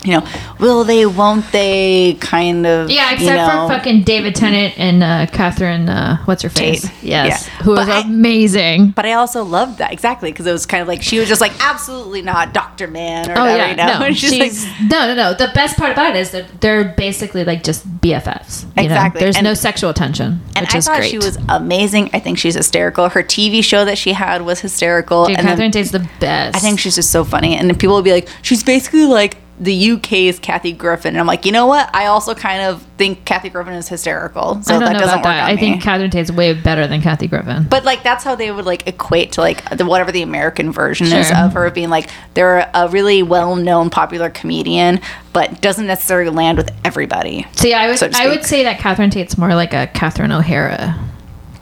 [0.03, 0.25] you know,
[0.59, 5.03] will they, won't they kind of Yeah, you except know, for fucking David Tennant and
[5.03, 6.83] uh, Catherine, uh, what's her face?
[6.83, 6.91] Tate.
[7.03, 7.63] Yes, Yeah.
[7.63, 8.91] who was But I- amazing.
[8.91, 11.41] But I also loved that exactly because it was kind of like she was just
[11.41, 13.57] like absolutely not Doctor Man or Oh whatever.
[13.57, 13.99] yeah, you know?
[13.99, 15.33] no, just she's like, no, no, no.
[15.33, 18.63] The best part about it is that they're basically like just BFFs.
[18.77, 19.19] You Exactly.
[19.19, 19.25] know?
[19.25, 21.09] There's And- no sexual tension, and which I is thought great.
[21.09, 22.11] she was amazing.
[22.13, 23.09] I think she's hysterical.
[23.09, 25.25] Her TV show that she had was hysterical.
[25.25, 26.55] Dude, and then- Catherine Tate's the best.
[26.55, 27.57] I think she's just so funny.
[27.57, 31.09] And people will be like, she's basically like the UK's Kathy Griffin.
[31.09, 31.89] And I'm like, you know what?
[31.95, 34.61] I also kind of think Kathy Griffin is hysterical.
[34.61, 35.49] So I don't that know doesn't about work that.
[35.49, 35.61] I me.
[35.61, 37.65] think Catherine Tate's way better than Kathy Griffin.
[37.69, 41.07] but like that's how they would like equate to like the, whatever the American version
[41.07, 44.99] is of her being like they're a really well-known popular comedian,
[45.33, 47.45] but doesn't necessarily land with everybody.
[47.53, 50.99] See, I would so I would say that Catherine Tate's more like a Catherine O'Hara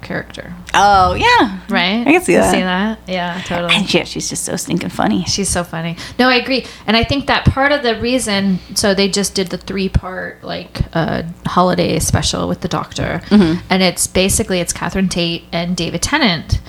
[0.01, 2.01] character, Oh yeah, right?
[2.07, 2.51] I can see that.
[2.51, 2.99] See that?
[3.07, 3.73] Yeah, totally.
[3.75, 5.23] And yeah, she's just so stinking funny.
[5.25, 5.95] She's so funny.
[6.19, 6.65] No, I agree.
[6.87, 10.43] And I think that part of the reason, so they just did the three part
[10.43, 13.65] like uh, holiday special with the doctor, Mm-hmm.
[13.69, 16.59] and it's basically it's Catherine Tate and David Tennant,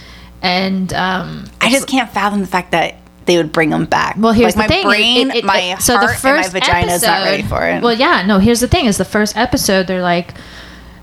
[0.43, 4.15] and um, I just can't fathom the fact that they would bring them back.
[4.19, 4.87] well, here's like, the my thing.
[4.87, 7.83] brain, it- it- my it- heart, and my vagina is not ready for it.
[7.83, 8.39] Well, yeah, no.
[8.39, 10.35] Here's the thing: is the first episode they're like,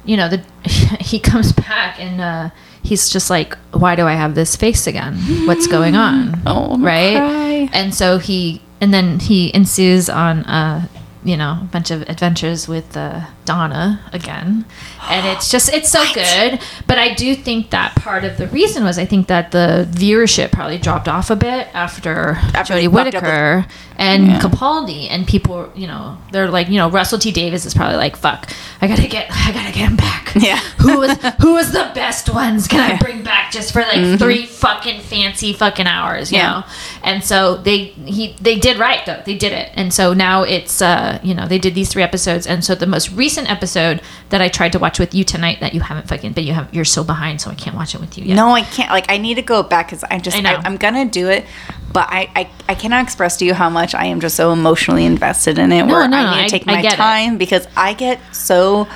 [0.06, 0.38] you know, the
[1.02, 2.50] he comes back and uh,
[2.84, 5.16] he's just like, why do I have this face again?
[5.48, 6.42] What's going on?
[6.46, 7.70] Oh, right.
[7.74, 10.88] And so he and then he ensues on uh,
[11.26, 14.66] you know a bunch of adventures with uh, Donna again,
[15.10, 16.60] and it's just it's so good.
[16.88, 20.52] But I do think that part of the reason was I think that the viewership
[20.52, 23.66] probably dropped off a bit after, After they Jodie fucked with- Whittaker
[23.98, 24.40] and Yeah.
[24.40, 28.16] Capaldi, and people you know they're like you know Russell T Davies is probably like
[28.16, 28.50] fuck
[28.82, 30.32] I gotta get I gotta get him back.
[30.44, 30.58] Yeah.
[30.80, 34.48] who was who was the best ones can I bring back just for like three
[34.48, 36.44] fucking fancy fucking hours, you Mm-hmm.
[36.48, 36.60] Yeah.
[36.62, 36.66] know?
[37.04, 39.22] And so they he they did right though.
[39.26, 39.70] They did it.
[39.76, 42.88] And so now it's uh you know, they did these three episodes and so the
[42.88, 46.34] most recent episode that I tried to watch with you tonight that you haven't fucking
[46.34, 48.36] but you have you're so behind so I can't watch it with you yet.
[48.36, 48.90] No, I can't.
[48.90, 50.62] Like, I need to go back because I'm just, I know.
[50.64, 51.46] I, am gonna do it,
[51.92, 55.06] but I, I, I cannot express to you how much I am just so emotionally
[55.06, 55.86] invested in it.
[55.86, 56.98] No, where no, I no, need to take I my get it.
[56.98, 58.88] time because I get so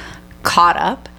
[0.44, 1.10] caught up,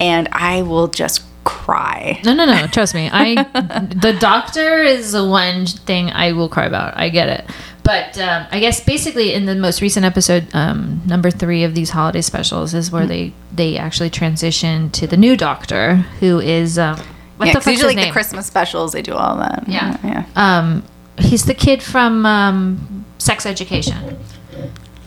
[0.00, 2.20] and I will just cry.
[2.24, 2.66] No, no, no.
[2.66, 3.08] Trust me.
[3.12, 3.34] I
[4.00, 6.96] the doctor is the one thing I will cry about.
[6.96, 7.50] I get it.
[7.84, 11.90] But um, I guess basically in the most recent episode, um, number three of these
[11.90, 16.96] holiday specials is where they they actually transition to the new doctor, who is um,
[17.38, 18.06] what yeah, the 'cause fuck's usually his like name?
[18.08, 19.64] the Christmas specials, they do all that.
[19.66, 19.96] Yeah.
[20.04, 20.24] yeah.
[20.36, 20.84] um,
[21.18, 24.16] he's the kid from um, Sex Education,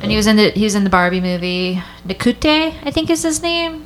[0.01, 1.81] and he was in the he was in the Barbie movie.
[2.05, 3.85] Ncuti, I think is his name.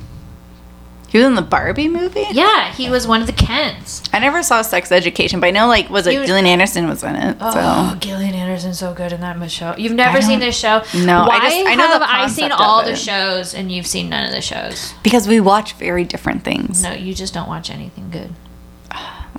[1.10, 2.24] He was in the Barbie movie.
[2.30, 4.00] Yeah, he was one of the Kens.
[4.12, 7.02] I never saw Sex Education, but I know like was it was- Gillian Anderson was
[7.02, 7.36] in it.
[7.40, 9.74] Oh, So Gillian Anderson's so good in that show.
[9.76, 10.82] You've never seen this show?
[10.94, 14.08] No, I Why just- I know have I seen all the shows and you've seen
[14.08, 14.94] none of the shows?
[15.02, 16.82] because we watch very different things.
[16.82, 18.32] No, you just don't watch anything good.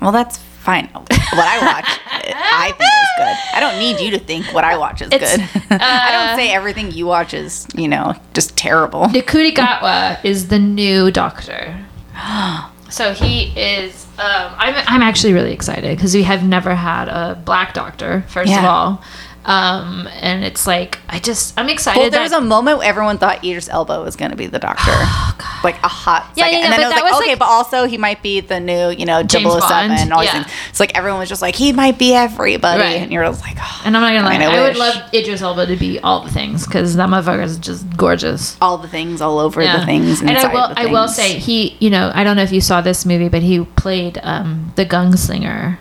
[0.02, 0.88] Well, that's fine.
[0.94, 3.58] What I watch I think is good.
[3.58, 5.50] I don't need you to think what I watch is It's, good.
[5.82, 9.06] I don't say everything you watch is, you know, just terrible.
[9.06, 11.86] Ncuti Gatwa is the new doctor.
[12.92, 14.06] So he is.
[14.20, 18.26] Um, I'm I'm actually really excited because we have never had a black doctor.
[18.28, 19.02] First of all,
[19.44, 22.00] um, and it's like I just I'm excited.
[22.00, 24.60] Well, there was a moment where everyone thought Idris Elba was going to be the
[24.60, 24.92] doctor.
[25.64, 26.52] like a hot Yeah, second.
[26.54, 28.22] yeah, yeah, and then but I was like, was, okay, like- but also he might
[28.22, 30.44] be the new, you know, James 007 Bond, and all these yeah.
[30.44, 30.56] things.
[30.70, 32.82] It's like everyone was just like, he might be everybody.
[32.82, 33.02] Right.
[33.02, 34.78] And you're just like, oh, and I'm not gonna lie, I mean, I, I would
[34.78, 38.58] love Idris Elba to be all the things because that motherfucker is just gorgeous.
[38.62, 40.22] all the things all over the things.
[40.22, 42.82] and I will I will say he you know I don't know if you saw
[42.82, 45.78] this movie but he played um, the gunslinger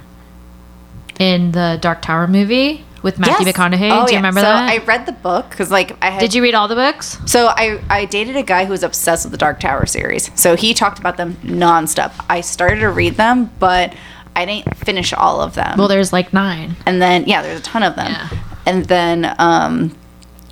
[1.19, 3.57] in the Dark Tower movie with Matthew Yes.
[3.57, 3.91] McConaughey.
[3.91, 4.17] Oh, Do you yeah.
[4.19, 4.71] remember so that?
[4.71, 7.19] I read the book because, like, I had Did you read all the books?
[7.27, 10.31] So I, I dated a guy who was obsessed with the Dark Tower series.
[10.39, 12.13] So he talked about them nonstop.
[12.29, 13.95] I started to read them, but
[14.37, 15.79] I didn't finish all of them.
[15.79, 16.77] Well, there's like nine.
[16.87, 18.11] and then yeah, there's a ton of them.
[18.13, 18.29] Yeah.
[18.67, 19.97] And then um,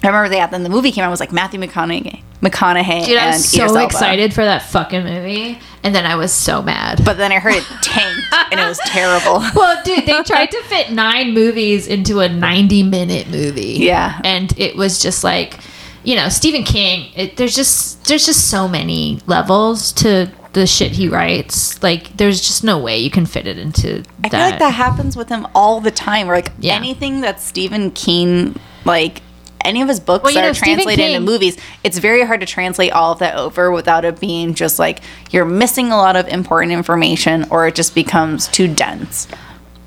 [0.02, 1.08] I remember they had then the movie came out.
[1.08, 5.58] I was like Matthew McConaughey, McConaughey, Dude, I was so excited for that fucking movie,
[5.82, 7.04] and then I was so mad.
[7.04, 8.20] But then I heard it tanked,
[8.52, 9.38] and it was terrible.
[9.56, 13.78] well, dude, they tried to fit nine movies into a 90 minute movie.
[13.80, 14.20] Yeah.
[14.24, 15.58] And it was just like,
[16.04, 20.92] you know, Stephen King, it, there's just there's just so many levels to the shit
[20.92, 21.82] he writes.
[21.82, 24.30] Like there's just no way you can fit it into I that.
[24.30, 26.28] feel like that happens with him all the time.
[26.28, 26.74] Where like Yeah.
[26.74, 29.22] anything that Stephen King like.
[29.64, 32.46] Any of his books Well, that know, are translated into movies, it's very hard to
[32.46, 36.26] translate all of that over without it being just like you're missing a lot of
[36.28, 39.26] important information or it just becomes too dense.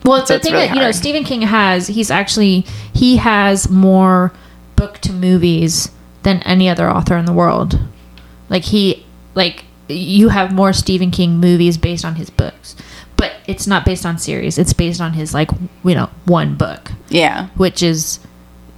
[0.04, 0.92] Well, So the thing really that you know.
[0.92, 4.34] Stephen King has, he's actually he has more
[4.76, 5.92] book to movies
[6.24, 7.80] than any other author in the world.
[8.50, 9.06] Like he,
[9.36, 12.76] like you have more Stephen King movies based on his books,
[13.16, 14.58] but it's not based on series.
[14.58, 15.50] It's based on his like
[15.84, 17.48] you know one book, Yeah.
[17.56, 18.20] which is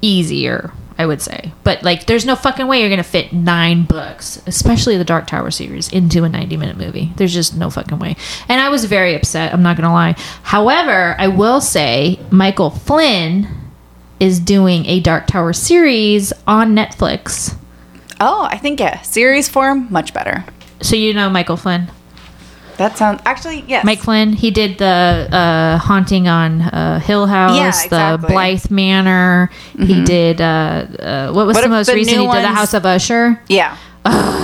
[0.01, 0.71] easier.
[1.03, 4.97] I would say, but like, there's no fucking way you're gonna fit nine books, especially
[4.97, 7.11] the Dark Tower series, into a 90 minute movie.
[7.17, 8.15] There's just no fucking way.
[8.47, 9.53] And I was very upset.
[9.53, 10.15] I'm not gonna lie.
[10.43, 13.49] However, I will say Michael Flynn
[14.21, 17.53] is doing a Dark Tower series on Netflix.
[18.21, 20.45] Oh, I think yeah, series form much better.
[20.81, 21.91] So you know Michael Flynn.
[22.77, 23.85] That sounds actually yes.
[23.85, 24.33] Mike Flynn.
[24.33, 28.27] He did the uh, haunting on uh, Hill House, Yeah, exactly.
[28.27, 28.33] the.
[28.33, 29.49] Bly Manor.
[29.77, 30.43] He did uh,
[30.99, 32.19] uh, what was What the most the recent?
[32.19, 33.41] He did the House of Usher.
[33.47, 33.77] Yeah.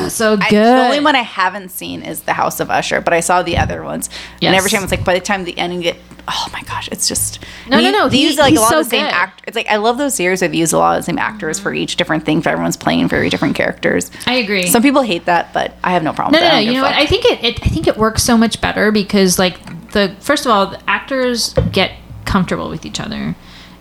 [0.10, 0.46] So good.
[0.54, 3.44] I, the only one I haven't seen is The House of Usher, but I saw
[3.44, 4.10] the other ones.
[4.42, 4.72] And every Yes.
[4.72, 5.98] time it's like by the time the end you get
[6.32, 8.70] oh my gosh, it's just No, no, they- no, They he- use like a lot
[8.70, 9.14] so of the same good.
[9.14, 9.42] act.
[9.48, 10.40] It's like I love those series.
[10.42, 12.42] They've used a lot of the same actors for each different thing.
[12.42, 14.12] For everyone's playing very different characters.
[14.28, 14.68] I agree.
[14.68, 16.34] Some people hate that, but I have no problem.
[16.34, 16.58] no, with no, no.
[16.58, 16.96] I You know a what?
[16.96, 17.60] I think it, it.
[17.64, 19.58] I think it works so much better because, like,
[19.92, 21.92] the first of all, the actors get
[22.26, 23.36] comfortable with each other,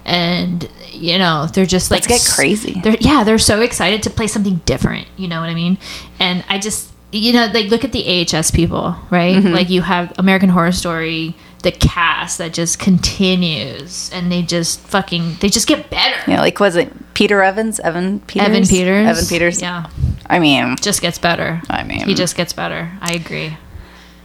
[0.04, 2.80] and you know they're just like Let's get crazy.
[2.82, 5.06] They're yeah, they're so excited to play something different.
[5.16, 5.78] You know what I mean?
[6.18, 9.36] And I just you know like look at the AHS people, right?
[9.36, 9.52] Mm-hmm.
[9.54, 11.34] Like you have American Horror Story.
[11.62, 16.30] The cast that just continues, and they just fucking they just get better.
[16.30, 17.80] Yeah, like was it Peter Evans?
[17.80, 18.48] Evan Peters?
[18.48, 19.60] Evan Peters, Evan Peters.
[19.62, 19.90] yeah,
[20.26, 21.60] I mean, just gets better.
[21.68, 22.90] I mean, He just gets better.
[23.00, 23.56] I agree.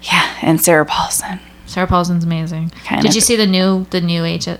[0.03, 1.39] yeah, and Sarah Paulson.
[1.65, 2.69] Sarah Paulson's amazing.
[2.85, 3.15] Kind Did of.
[3.15, 4.57] you see the new the new H- uh,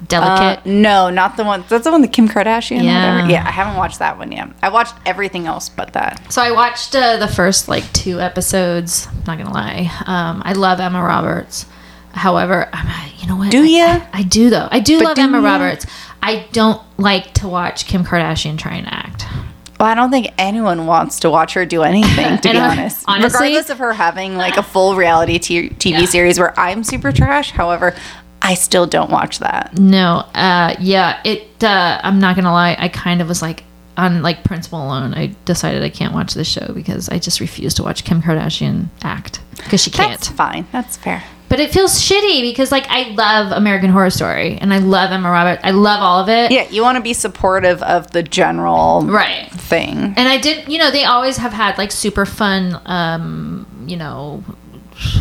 [0.00, 0.02] AHS?
[0.02, 0.66] Uh, Delicate.
[0.66, 1.64] no, not the one.
[1.68, 2.82] That's the one that Kim Kardashian.
[2.82, 2.82] Yeah.
[2.84, 3.30] Yeah, whatever.
[3.32, 3.44] yeah.
[3.46, 4.48] I haven't watched that one yet.
[4.62, 6.32] I watched everything else but that.
[6.32, 9.06] so I watched uh, the first like two episodes.
[9.08, 9.90] I'm not gonna lie.
[10.06, 11.66] Um, I love Emma Roberts.
[12.12, 13.50] However, I'm, you know what?
[13.50, 14.68] Do I- I, I do though.
[14.70, 15.40] I do But love do Emma?
[15.40, 15.86] Roberts.
[16.22, 19.24] I don't like to watch Kim Kardashian try and act.
[19.78, 23.04] Well, I don't think anyone wants to watch her do anything, to be honest.
[23.06, 26.04] honestly- Regardless of her having like a full reality t- TV Yeah.
[26.06, 27.52] series where I'm super trash.
[27.52, 27.94] However,
[28.40, 29.76] I still don't watch that.
[29.78, 31.62] No, uh, yeah, it.
[31.62, 32.76] Uh, I'm not gonna lie.
[32.78, 33.64] I kind of was like
[33.96, 35.12] on like principle alone.
[35.14, 38.86] I decided I can't watch this show because I just refuse to watch Kim Kardashian
[39.02, 40.10] act because she can't.
[40.12, 40.66] That's fine.
[40.72, 41.22] That's fair.
[41.48, 45.30] But it feels shitty because like I love American Horror Story and I love Emma
[45.30, 45.62] Roberts.
[45.64, 46.52] I love all of it.
[46.52, 49.50] Yeah, you want to be supportive of the general Right.
[49.50, 50.12] thing.
[50.16, 54.44] And I did, you know, they always have had like super fun, um, you know,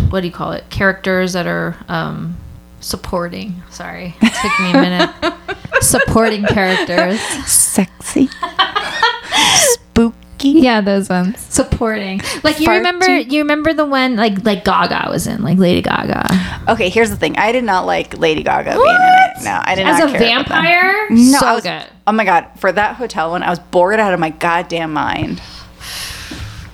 [0.10, 0.70] what do you call it?
[0.70, 2.36] Characters that are um,
[2.80, 3.62] supporting.
[3.70, 5.36] Sorry, it took me a minute.
[5.82, 7.20] supporting characters.
[7.46, 8.28] Sexy,
[9.56, 10.16] spooky.
[10.50, 11.40] Yeah, those ones.
[11.40, 12.22] Supporting.
[12.44, 12.78] Like you Farty.
[12.78, 16.28] remember you remember the one like like Gaga was in, like Lady Gaga.
[16.70, 17.38] Okay, here's the thing.
[17.38, 19.44] I did not like Lady Gaga being in it.
[19.44, 20.62] No, I did As not a care about that.
[20.64, 21.08] vampire?
[21.10, 21.86] No, so I was, good.
[22.08, 25.42] Oh my god, for that hotel one, I was bored out of my goddamn mind.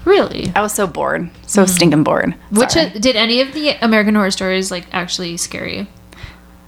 [0.06, 0.52] Really?
[0.56, 2.36] I was so bored, so stinking bored.
[2.52, 5.88] Which uh, did any of the American Horror Stories like actually scare you?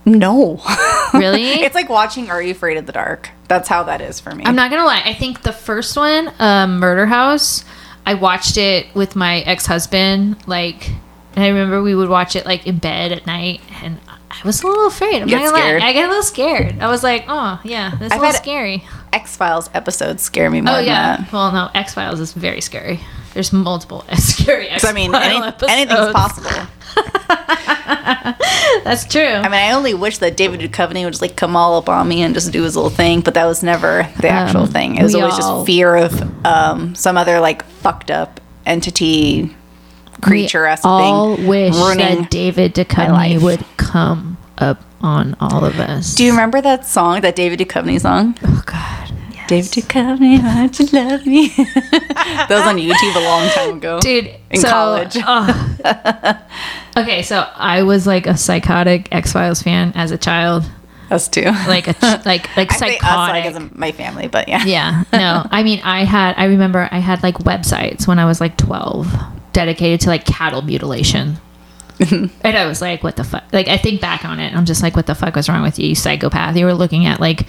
[0.05, 0.61] No.
[1.13, 1.61] Really?
[1.61, 3.29] it's like watching Are You Afraid of the Dark?
[3.47, 4.43] That's how that is for me.
[4.43, 5.01] I'm not gonna lie.
[5.05, 7.63] I think the first one, um, Murder House,
[8.05, 10.35] I watched it with my ex husband.
[10.45, 10.89] Like,
[11.35, 13.97] and I remember we would watch it like in bed at night, and
[14.29, 15.21] I was a little afraid.
[15.21, 15.81] I'm Get not gonna scared?
[15.81, 15.87] lie.
[15.87, 16.79] I get a little scared.
[16.81, 18.83] I was like, oh yeah, this is a I've little scary.
[19.13, 21.17] X Files episodes scare me more Oh than yeah.
[21.17, 21.31] that.
[21.31, 22.99] Well, no, X Files is very scary.
[23.35, 25.35] There's multiple scary X So, I mean, any,
[25.69, 26.49] anything's possible.
[28.83, 29.21] That's true.
[29.27, 32.07] I mean, I only wish that David Duchovny would just like come all up on
[32.07, 34.95] me and just do his little thing, but that was never the actual Um, thing.
[34.97, 39.55] It was always all- just fear of um, some other like fucked up entity,
[40.21, 41.47] creature esque all thing.
[41.47, 42.73] wish that David.
[42.73, 46.15] Duchovny would come up on all of us.
[46.15, 48.37] Do you remember that song, that David Duchovny song?
[48.43, 49.04] Oh God.
[49.47, 51.47] David Duchovny, hard to love me.
[51.55, 53.99] that was on YouTube a long time ago.
[53.99, 55.17] dude In so, college.
[55.23, 56.37] ugh.
[56.97, 60.63] okay so i was like a psychotic x-files fan as a child
[61.11, 61.41] Us too.
[61.67, 64.63] like a ch- like like I say us like psychotic as my family, but yeah.
[64.65, 68.39] yeah no i mean i had i remember i had like websites when i was
[68.41, 69.07] like 12
[69.53, 71.37] dedicated to like cattle mutilation
[72.11, 74.83] and i was like what the fuck like i think back on it i'm just
[74.83, 77.47] like what the fuck was wrong with you you psychopath you were looking at like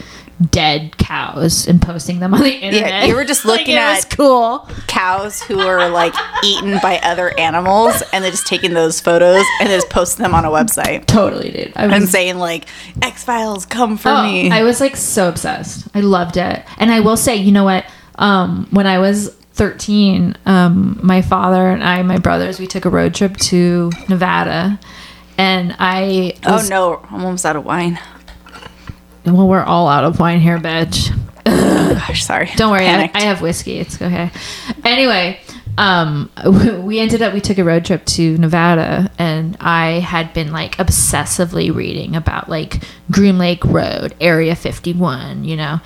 [0.50, 4.10] dead cows and posting them on the internet Yeah, you were just looking was at-
[4.16, 9.44] cool Cows who were like eaten by other animals and they're just taking those photos
[9.60, 12.66] and then just posting them on a website totally dude i was and saying like
[13.02, 14.50] X Files come for Oh, me.
[14.50, 15.86] I was like so obsessed.
[15.94, 16.64] I loved it.
[16.78, 17.84] And I will say, you know what?
[18.16, 22.90] Um, when I was 13, um, my father and I, my brothers, we took a
[22.90, 24.78] road trip to Nevada.
[25.38, 26.34] And I.
[26.46, 27.98] oh no, I'm almost out of wine.
[29.24, 31.10] Well, we're all out of wine here, bitch.
[31.44, 32.50] Gosh, sorry.
[32.56, 33.78] Don't worry, I, I have whiskey.
[33.78, 34.30] It's okay.
[34.84, 35.40] Anyway,
[35.78, 36.30] um,
[36.84, 40.76] we ended up we took a road trip to Nevada, and I had been like
[40.76, 45.80] obsessively reading about like Groom Lake Road, Area Fifty One, you know,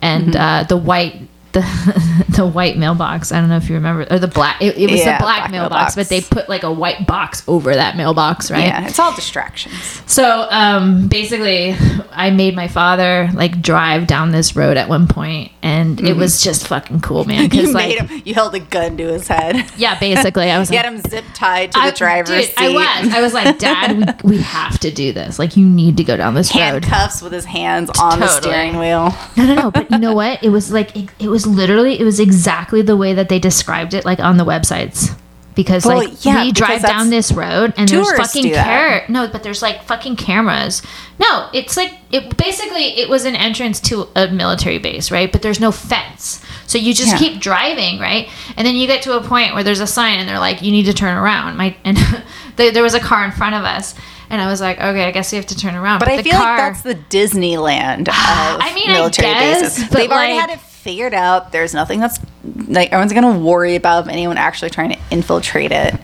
[0.00, 0.36] and Mm-hmm.
[0.40, 1.28] uh, the white.
[1.56, 3.32] The, the white mailbox.
[3.32, 4.60] I don't know if you remember, or the black.
[4.60, 5.94] It, it was Yeah, the black, black mailbox, mailbox.
[5.96, 8.64] but they put like a white box over that mailbox, right?
[8.66, 10.02] Yeah, it's all distractions.
[10.06, 11.74] So um, basically,
[12.10, 16.42] I made my father like drive down this road at one point, and it was
[16.42, 17.48] just fucking cool, man.
[17.48, 17.56] Mm-hmm.
[17.56, 18.22] You Because made like, him.
[18.26, 19.64] You held a gun to his head.
[19.78, 22.44] yeah, basically, I was You like, had him zip tied to the I- driver's dude,
[22.44, 22.54] seat.
[22.58, 22.68] I
[23.02, 25.38] was, I was like, Dad, we, we have to do this.
[25.38, 26.84] Like, you need to go down this road.
[26.84, 29.14] handcuffs with his hands on the steering wheel.
[29.38, 29.70] No, no, no.
[29.70, 30.42] But you know what?
[30.44, 33.94] It was like it, it was literally it was exactly the way that they described
[33.94, 35.16] it, like on the websites.
[35.54, 39.42] Because Well, like yeah, we drive down this road and there's fucking car no, but
[39.42, 40.82] there's like fucking cameras.
[41.18, 45.32] No, it's like it basically it was an entrance to a military base, right?
[45.32, 46.44] But there's no fence.
[46.66, 47.18] So you just Yeah.
[47.18, 48.28] keep driving, right?
[48.58, 50.70] And then you get to a point where there's a sign and they're like, you
[50.72, 51.56] need to turn around.
[51.56, 51.96] My and
[52.56, 53.94] there there was a car in front of us.
[54.28, 56.00] And I was like, okay, I guess we have to turn around.
[56.00, 59.88] But I the feel like that's the Disneyland of I mean, I military guess, bases.
[59.88, 61.50] but They've already had it figured out.
[61.50, 62.20] There's nothing that's
[62.68, 65.96] like everyone's gonna worry about anyone actually trying to infiltrate it.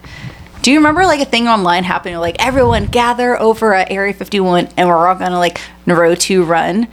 [0.63, 4.71] Do you remember like a thing online happening like everyone gather over at Area 51
[4.77, 6.89] and we're all gonna like Naruto run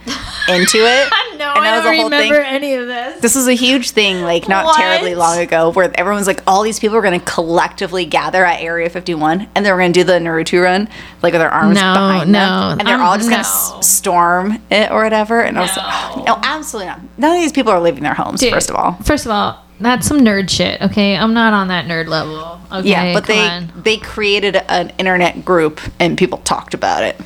[0.48, 1.12] into it?
[1.54, 2.44] no, And I that was don't the whole remember thing.
[2.54, 3.20] any of this.
[3.20, 4.76] This was a huge thing, like not What?
[4.76, 8.60] terribly long ago, where everyone's like, all these people are going to collectively gather at
[8.60, 10.88] Area 51, and they're going to do the Naruto run,
[11.22, 12.38] like with their arms No, behind no,
[12.70, 13.42] them, and they're um, all just going no.
[13.42, 13.48] to
[13.78, 15.40] s- storm it or whatever.
[15.40, 16.22] And I was like, No.
[16.22, 17.00] oh, no, absolutely not.
[17.18, 18.40] None of these people are leaving their homes.
[18.40, 20.80] Dude, first of all, First of all, that's some nerd shit.
[20.82, 22.60] Okay, I'm not on that nerd level.
[22.70, 23.72] Okay, yeah, but come they on.
[23.82, 27.16] they created an internet group, and people talked about it.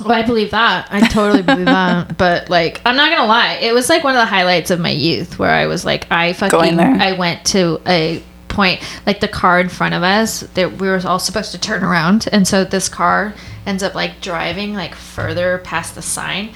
[0.00, 0.88] Well, I believe that.
[0.90, 2.16] I totally believe that.
[2.18, 3.54] But like, I'm not gonna lie.
[3.60, 6.32] It was like one of the highlights of my youth where I was like, I
[6.32, 6.52] fucking.
[6.80, 10.40] I went to a point like the car in front of us.
[10.54, 13.34] That we were all supposed to turn around, and so this car
[13.66, 16.50] ends up like driving like further past the sign.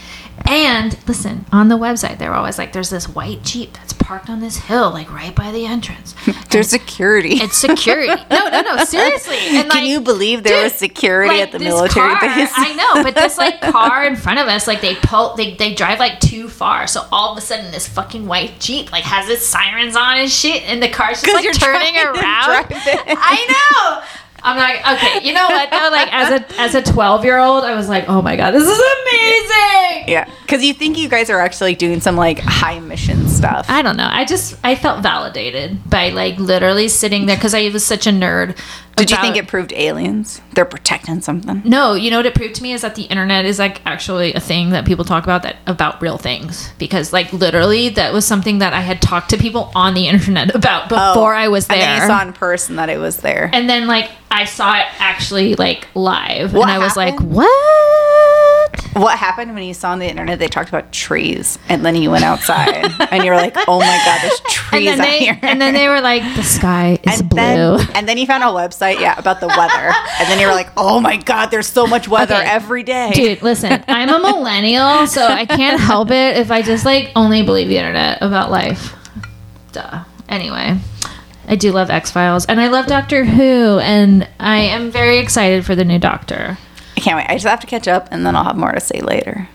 [0.46, 4.40] And listen, on the website, they're always like, "There's this white jeep that's parked on
[4.40, 6.14] this hill, like right by the entrance."
[6.50, 7.34] There's security.
[7.34, 8.12] It's security.
[8.30, 8.84] No, no, no.
[8.84, 9.36] Seriously.
[9.36, 12.50] And Can like, you believe there was security like, at the military car- base?
[12.54, 15.74] I know, but this like car in front of us, like they pull, they they
[15.74, 16.86] drive like too far.
[16.86, 20.30] So all of a sudden, this fucking white jeep like has its sirens on and
[20.30, 22.66] shit, and the car's just like turning around.
[22.74, 24.02] I know.
[24.42, 25.26] I'm not okay.
[25.26, 25.88] You know what though?
[25.90, 28.62] Like as a as a 12 year old, I was like, oh my god, this
[28.64, 30.08] is amazing.
[30.08, 33.66] Yeah, because you think you guys are actually doing some like high mission stuff.
[33.68, 34.08] I don't know.
[34.10, 38.10] I just I felt validated by like literally sitting there because I was such a
[38.10, 38.58] nerd.
[38.96, 40.40] Did you think it proved aliens?
[40.54, 41.62] They're protecting something.
[41.64, 44.34] No, you know what it proved to me is that the internet is like actually
[44.34, 48.26] a thing that people talk about that about real things because like literally that was
[48.26, 51.66] something that I had talked to people on the internet about oh, before I was
[51.66, 51.78] there.
[51.78, 53.50] Oh, And then you saw in person that it was there.
[53.52, 57.32] And then like I saw it actually like live What and I was like, happened?
[58.94, 61.94] "What?" What happened when you saw on the internet they talked about trees and then
[61.96, 65.18] you went outside and you were like, oh my god, there's trees then out they
[65.20, 65.38] here.
[65.42, 67.38] and then they were like, the sky is and blue.
[67.38, 69.92] then and then you found a website, yeah, about the weather.
[70.18, 72.46] And then you were like, oh my god, there's so much weather Okay.
[72.46, 73.10] every day.
[73.14, 77.42] Dude, listen, I'm a millennial, so I can't help it if I just like only
[77.42, 78.94] believe the internet about life.
[79.72, 80.04] Duh.
[80.28, 80.78] Anyway,
[81.48, 85.64] I do love X Files and I love Doctor Who, and I am very excited
[85.66, 86.56] for the new Doctor.
[87.02, 87.26] I can't wait.
[87.28, 89.48] I just have to catch up and then I'll have more to say later.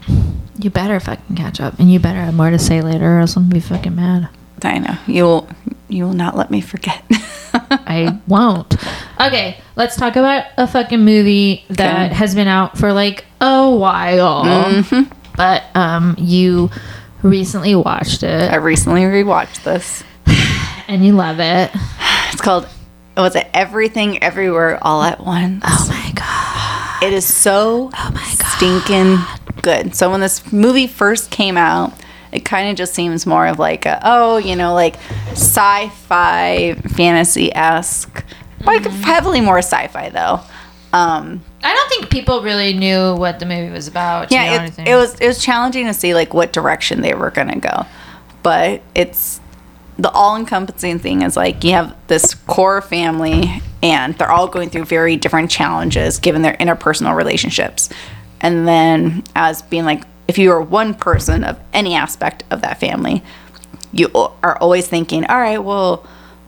[0.60, 3.38] You better fucking catch up, and you better have more to say later, or else
[3.38, 4.28] I'm gonna be fucking mad.
[4.64, 4.98] I know.
[5.08, 5.50] You will
[5.88, 7.02] you will not let me forget.
[7.54, 8.76] I won't.
[9.22, 12.16] Okay, let's talk about a fucking movie that Okay.
[12.16, 14.84] has been out for like a while,
[15.38, 16.70] but um, you
[17.24, 18.52] recently watched it.
[18.52, 20.04] I recently rewatched this.
[20.89, 21.72] and you love it.
[22.34, 22.68] It's called
[23.16, 25.64] was it Everything Everywhere All at Once?
[25.66, 25.97] Oh!
[27.02, 28.58] It is so Oh my god!
[28.58, 29.18] stinking
[29.62, 29.95] good.
[29.95, 31.93] So when this movie first came out,
[32.32, 34.95] it kind of just seems more of like a oh, you know, like
[35.32, 38.24] sci-fi fantasy esque,
[38.66, 39.02] like Mm-hmm.
[39.04, 40.39] heavily more sci-fi though.
[40.93, 44.32] Um, I don't think people really knew what the movie was about.
[44.32, 47.60] yeah, it, it was it was challenging to see like what direction they were gonna
[47.60, 47.86] go,
[48.43, 49.39] but it's
[50.00, 54.86] the all-encompassing thing is like you have this core family and they're all going through
[54.86, 57.89] very different challenges given their interpersonal relationships
[58.41, 62.80] and then as being like if you are one person of any aspect of that
[62.80, 63.23] family
[63.93, 64.09] you
[64.43, 65.97] are always thinking all right well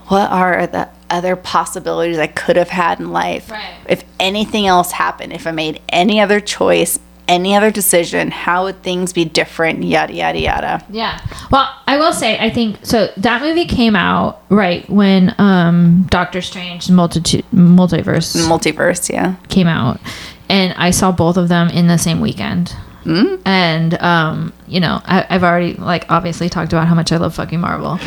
[0.08, 3.76] what are the other possibilities i could have had in life Right.
[3.88, 7.00] if anything else happened if i made any other choice
[7.30, 11.22] any other decision how would things be different yada yada yada Yeah.
[11.52, 13.10] Well, I will say, I think so.
[13.18, 20.00] That movie came out right when um, Doctor Strange multitude multiverse multiverse yeah came out,
[20.50, 22.76] and I saw both of them in the same weekend.
[23.06, 23.42] Mm.
[23.46, 27.36] And um, you know, I, I've already like obviously talked about how much I love
[27.36, 28.00] fucking Marvel,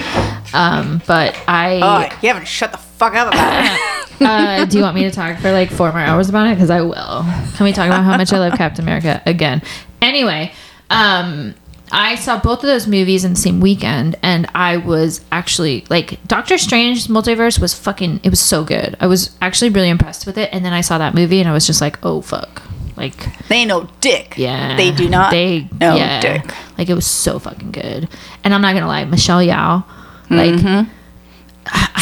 [0.52, 4.82] um, but I oh you haven't shut the fuck up about it uh, do you
[4.82, 6.54] want me to talk for like four more hours about it?
[6.54, 7.24] Because I will.
[7.56, 9.62] Can we talk about how much I love Captain America again?
[10.00, 10.52] Anyway,
[10.90, 11.54] um,
[11.90, 16.18] I saw both of those movies in the same weekend, and I was actually like
[16.26, 18.20] Doctor Strange Multiverse was fucking.
[18.22, 18.96] It was so good.
[18.98, 21.52] I was actually really impressed with it, and then I saw that movie, and I
[21.52, 22.62] was just like, oh fuck,
[22.96, 27.06] like they know dick yeah, they do not They know yeah, dick like it was
[27.06, 28.08] so fucking good.
[28.42, 29.84] And I'm not gonna lie, Michelle Yeoh,
[30.30, 30.54] like.
[30.54, 30.90] Mm-hmm.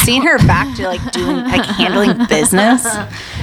[0.05, 2.87] Seeing her back to like doing like handling business.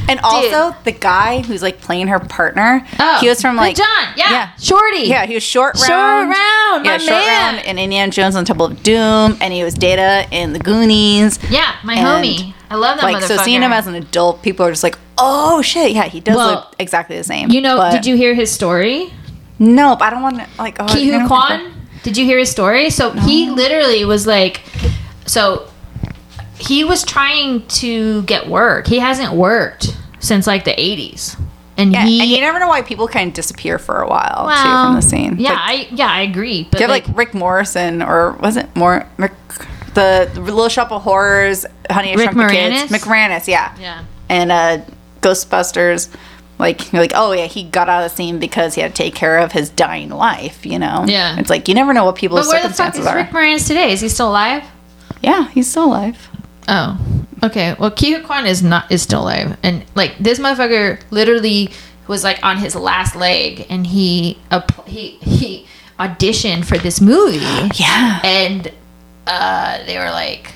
[0.10, 3.88] And also the guy who's like playing her partner Oh, he was from like John,
[4.16, 4.56] yeah, yeah.
[4.58, 7.56] Shorty, yeah he was short round Short Round, yeah my short man.
[7.56, 11.40] round in indiana jones on temple of doom and he was data in the goonies.
[11.50, 12.54] Yeah, my And, homie.
[12.70, 15.62] I love that like so seeing him as an adult people are just like oh
[15.62, 15.92] shit.
[15.92, 18.50] Yeah he does Well, look exactly the same You know, But- did you hear his
[18.52, 19.14] story?
[19.60, 21.74] no but i don't want to like oh, Ke Quan?
[22.04, 22.90] Did you hear his story?
[22.92, 24.62] So he literally was like,
[25.26, 25.68] so
[26.60, 28.88] he was trying to get work.
[28.88, 31.40] He hasn't worked since like the 80s.
[31.80, 34.48] And yeah, he and you never know why people kind of disappear for a while
[34.50, 36.68] too from the scene Yeah, Like, I yeah, I agree.
[36.72, 39.34] But you have like, like, Rick Morrison or was it more Rick,
[39.94, 42.98] the, the Little Shop of Horrors, Honey I Rick Shrunk the Kids, Moranis?
[43.00, 44.04] McMoranis, yeah, Yeah.
[44.28, 44.80] and uh,
[45.22, 46.10] Ghostbusters.
[46.60, 49.04] Like you're like, oh yeah, he got out of the scene because he had to
[49.04, 50.66] take care of his dying wife.
[50.66, 51.38] You know, Yeah.
[51.40, 53.16] It's like you never know what people's but where the fuck circumstances is are.
[53.18, 53.92] Rick Moranis today?
[53.92, 54.64] Is he still alive?
[55.22, 56.30] yeah, he's still alive.
[56.68, 56.98] Oh,
[57.44, 57.76] okay.
[57.80, 61.72] Well, Ke Huy Quan is not is still alive, and like this motherfucker literally
[62.08, 64.38] was like on his last leg, and he
[64.86, 65.66] he he
[66.00, 67.38] auditioned for this movie,
[67.76, 68.72] Yeah, and
[69.26, 70.54] uh, they were like,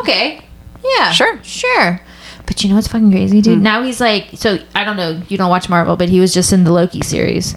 [0.00, 0.40] okay,
[0.84, 1.38] yeah, Sure.
[1.42, 2.00] sure.
[2.46, 3.60] But you know what's fucking crazy, dude?
[3.60, 6.52] Now he's like, so I don't know, you don't watch Marvel, but he was just
[6.52, 7.56] in the Loki series,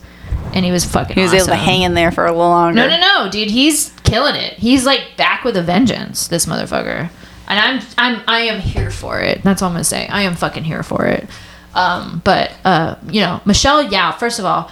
[0.53, 1.15] and he was fucking.
[1.15, 2.75] he was able to hang in there for a little longer.
[2.75, 3.51] No, no, no, dude.
[3.51, 4.53] He's killing it.
[4.53, 6.27] He's like back with a vengeance.
[6.27, 7.11] This motherfucker,
[7.49, 9.43] and I'm, I'm, I am here for it.
[9.43, 10.07] That's all I'm gonna say.
[10.07, 11.27] I am fucking here for it.
[11.75, 14.17] Um, but uh, you know, Michelle Yeoh.
[14.17, 14.71] First of all,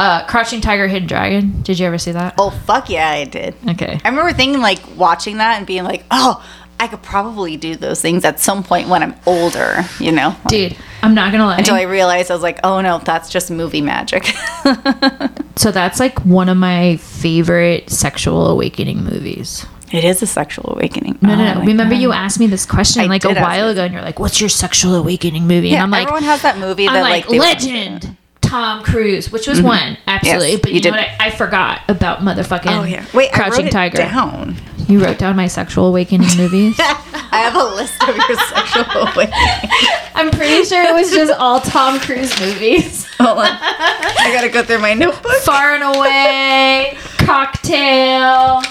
[0.00, 1.62] uh, Crouching Tiger, Hidden Dragon.
[1.62, 2.34] Did you ever see that?
[2.38, 3.54] Oh fuck yeah, I did.
[3.70, 4.00] Okay.
[4.04, 6.44] I remember thinking like watching that and being like, oh,
[6.80, 9.84] I could probably do those things at some point when I'm older.
[10.00, 11.58] You know, Like, Dude, I'm not gonna lie.
[11.58, 14.24] until I realized I was like, oh no, that's just movie magic.
[15.56, 19.64] so that's like one of my favorite sexual awakening movies.
[19.92, 21.18] It is a sexual awakening.
[21.20, 21.54] No, no, Oh no.
[21.60, 22.02] my Remember God.
[22.02, 24.48] you asked me this question I like a while ago, and you're like, "What's your
[24.48, 27.38] sexual awakening movie?" Yeah, and I'm like, everyone has that movie that I'm like, like,
[27.40, 28.16] legend.
[28.40, 29.68] Tom Cruise, which was mm-hmm.
[29.68, 30.50] one, absolutely.
[30.50, 31.06] Yes, but you, you know did.
[31.08, 31.20] what?
[31.20, 33.06] I, I forgot about motherfucking Oh yeah.
[33.14, 33.96] Wait, Crouching I wrote Tiger.
[33.96, 34.56] down.
[34.88, 36.76] You wrote down my sexual awakening movies.
[36.80, 38.84] I have a list of your sexual
[39.14, 39.70] awakening.
[40.14, 43.06] I'm pretty sure it was just all Tom Cruise movies.
[43.18, 43.46] Hold on.
[43.46, 45.32] I gotta go through my notebook.
[45.44, 48.62] Far and Away, Cocktail.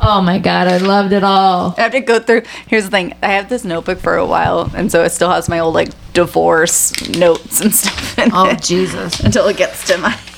[0.00, 1.74] Oh my god, I loved it all.
[1.78, 2.42] I have to go through.
[2.66, 3.14] Here's the thing.
[3.22, 5.90] I have this notebook for a while, and so it still has my old like
[6.12, 9.20] divorce notes and stuff in Oh Jesus.
[9.20, 10.18] until it gets to my.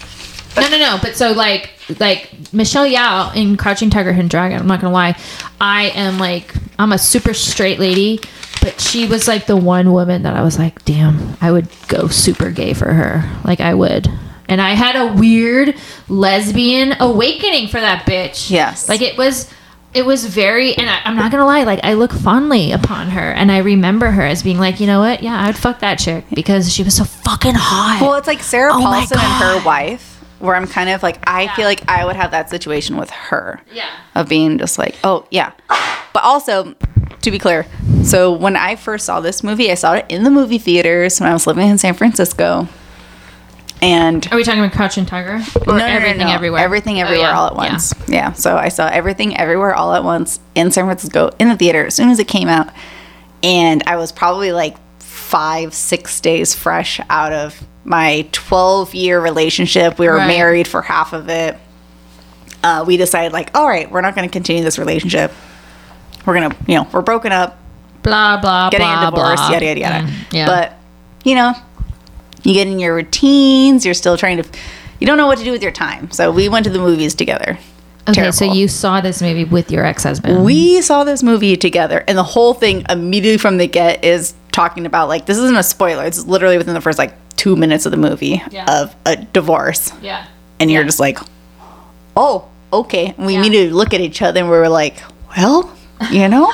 [0.56, 0.98] No, no, no.
[1.02, 4.60] But so like, like Michelle Yeoh in Crouching Tiger, Hidden Dragon.
[4.60, 5.18] I'm not gonna lie,
[5.60, 8.20] I am like, I'm a super straight lady,
[8.62, 12.06] but she was like the one woman that I was like, damn, I would go
[12.06, 13.28] super gay for her.
[13.44, 14.08] Like I would.
[14.48, 15.74] And I had a weird
[16.08, 18.50] lesbian awakening for that bitch.
[18.50, 18.88] Yes.
[18.88, 19.50] Like it was.
[19.94, 21.62] It was very, and I, I'm not gonna lie.
[21.62, 24.98] Like I look fondly upon her, and I remember her as being like, you know
[24.98, 25.22] what?
[25.22, 28.00] Yeah, I'd fuck that chick because she was so fucking hot.
[28.02, 31.46] Well, it's like Sarah Oh Paulson and her wife, where I'm kind of like, I
[31.54, 33.62] feel like I would have that situation with her.
[33.72, 33.88] Yeah.
[34.16, 35.52] Of being just like, oh, yeah.
[36.12, 36.74] But also,
[37.22, 37.64] to be clear,
[38.02, 41.30] so when I first saw this movie, I saw it in the movie theaters when
[41.30, 42.66] I was living in San Francisco.
[43.84, 46.24] And Are we talking about Crouching Tiger or No, no, everything no.
[46.28, 46.32] no.
[46.32, 46.64] everywhere?
[46.64, 47.38] Everything Oh, everywhere yeah.
[47.38, 47.72] all at Yeah.
[47.72, 47.94] once.
[48.08, 48.32] Yeah.
[48.32, 51.94] So I saw everything everywhere all at once in San Francisco in the theater as
[51.94, 52.68] soon as it came out.
[53.42, 59.98] And I was probably like five, six days fresh out of my 12 year relationship.
[59.98, 60.28] We were Right.
[60.28, 61.58] married for half of it.
[62.62, 65.30] Uh, we decided, like, all right, we're not going to continue this relationship.
[66.24, 67.58] We're going to, you know, we're broken up,
[68.02, 69.50] Blah blah getting blah a divorce, blah.
[69.50, 70.06] yada, yada, yada.
[70.06, 70.46] Mm, yeah.
[70.46, 70.72] But,
[71.24, 71.52] you know,
[72.44, 74.48] you get in your routines, you're still trying to,
[75.00, 76.10] you don't know what to do with your time.
[76.10, 77.58] So we went to the movies together.
[78.08, 80.44] okay, so you saw this movie with your ex-husband.
[80.44, 84.84] We saw this movie together, and the whole thing immediately from the get is talking
[84.86, 86.04] about like this isn't a spoiler.
[86.04, 88.82] It's literally within the first like two minutes of the movie Yeah.
[88.82, 90.26] of a divorce, yeah.
[90.60, 90.86] and you're Yeah.
[90.88, 91.18] just like,
[92.14, 93.14] oh, okay.
[93.16, 93.38] And we Yeah.
[93.40, 94.96] immediately look at each other, and we were like,
[95.36, 95.70] well,
[96.10, 96.52] you know,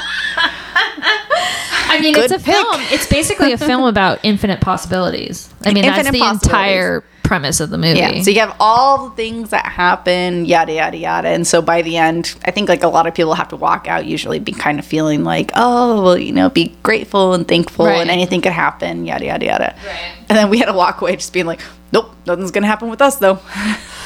[1.90, 2.54] I mean, it's a pick.
[2.54, 2.80] film.
[2.92, 5.48] It's basically a film about infinite possibilities.
[5.64, 7.98] I mean, that's Infinite the entire premise of the movie.
[8.00, 8.22] yeah.
[8.22, 11.96] So you have all the things that happen, yada yada yada, and so by the
[11.96, 14.78] end, I think like a lot of people have to walk out usually be kind
[14.80, 18.00] of feeling like, oh, well, you know, be grateful and thankful, Right.
[18.00, 19.74] and anything could happen, yada yada yada.
[19.86, 20.12] Right.
[20.28, 21.60] And then we had to walk away just being like,
[21.92, 23.38] nope, nothing's gonna happen with us though.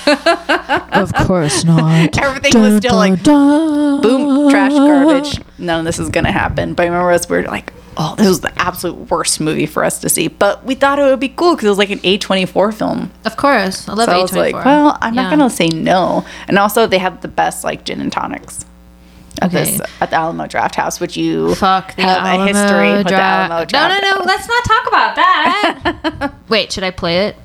[0.07, 2.17] of course not.
[2.23, 5.41] Everything was still like boom, trash, garbage.
[5.59, 6.75] None of this is gonna happen.
[6.75, 9.85] But I remember us, we were like, oh, this was the absolute worst movie for
[9.85, 10.29] us to see.
[10.29, 13.11] But we thought it would be cool because it was like an A24 film.
[13.25, 14.23] Of course, I love So I A24.
[14.23, 15.23] was like, well, I'm Yeah.
[15.23, 16.25] not gonna say no.
[16.49, 18.67] And also, they have the best like gin and tonics.
[19.43, 19.65] At Okay.
[19.65, 23.15] this at the Alamo Drafthouse, which you Fuck the have Alamo a history with the
[23.17, 24.25] Alamo Draft- Alamo No, no, no.
[24.25, 26.33] Let's not talk about that.
[26.49, 27.37] Wait, should I play it?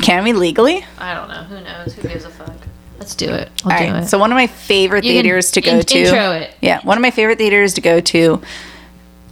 [0.00, 0.84] Can we legally?
[0.98, 1.42] I don't know.
[1.44, 1.94] Who knows?
[1.94, 2.54] Who gives a fuck?
[2.98, 3.50] Let's do it.
[3.64, 4.02] I'll All do right.
[4.04, 4.06] it.
[4.08, 5.98] So one of my favorite You theaters to go in- to.
[5.98, 6.54] intro it.
[6.60, 8.40] Yeah, one of my favorite theaters to go to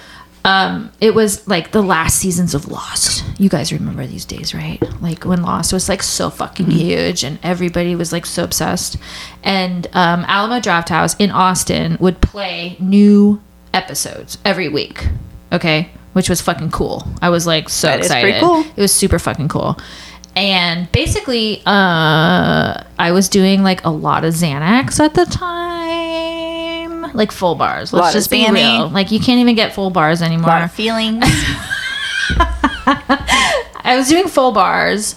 [0.45, 3.23] um, it was like the last seasons of Lost.
[3.39, 4.81] You guys remember these days, right?
[5.01, 8.97] Like when Lost was like so fucking huge and everybody was like so obsessed.
[9.43, 13.41] And um, Alamo Drafthouse in Austin would play new
[13.73, 15.07] episodes every week.
[15.51, 17.07] Okay, which was fucking cool.
[17.21, 18.39] I was like so That excited.
[18.39, 18.61] cool.
[18.75, 19.77] It was super fucking cool.
[20.35, 25.84] And basically, uh, I was doing like a lot of Xanax at the time,
[27.15, 27.93] like full bars.
[27.93, 28.89] Let's just be real.
[28.89, 30.67] Like you can't even get full bars anymore.
[30.67, 31.23] feelings.
[32.87, 35.15] I was doing full bars,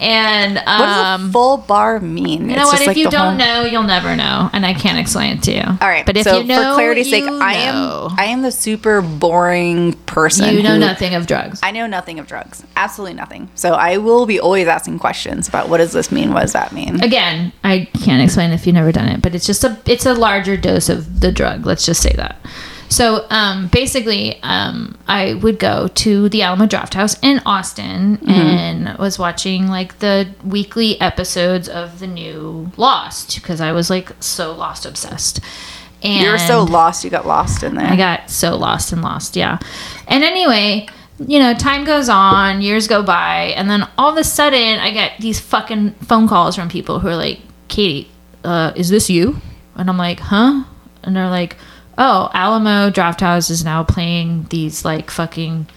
[0.00, 2.48] and um, what does a full bar mean?
[2.48, 2.80] you know what?
[2.80, 5.62] If you don't know, you'll never know, and I can't explain it to you.
[5.62, 8.42] All right, but if so you know, for clarity's sake, you I am I am
[8.42, 10.54] the super boring person.
[10.54, 11.60] You know nothing of drugs.
[11.62, 12.64] I know nothing of drugs.
[12.76, 13.50] Absolutely nothing.
[13.54, 16.32] So I will be always asking questions about what does this mean?
[16.32, 17.02] What does that mean?
[17.02, 20.14] Again, I can't explain if you've never done it, but it's just a it's a
[20.14, 21.66] larger dose of the drug.
[21.66, 22.36] Let's just say that.
[22.90, 28.30] So um, basically, um, I would go to the Alamo Drafthouse in Austin Mm-hmm.
[28.30, 34.10] and was watching like the weekly episodes of the new Lost because I was like
[34.20, 35.40] so Lost obsessed.
[36.02, 37.86] And You were so lost, you got lost in there.
[37.86, 39.58] I got so lost and lost, yeah.
[40.08, 40.88] And anyway,
[41.18, 44.92] you know, time goes on, years go by, and then all of a sudden I
[44.92, 48.08] get these fucking phone calls from people who are like, Katie,
[48.44, 49.36] uh, is this you?
[49.76, 50.64] And I'm like, huh?
[51.02, 51.56] And they're like,
[52.00, 55.68] oh, Alamo Drafthouse is now playing these like fucking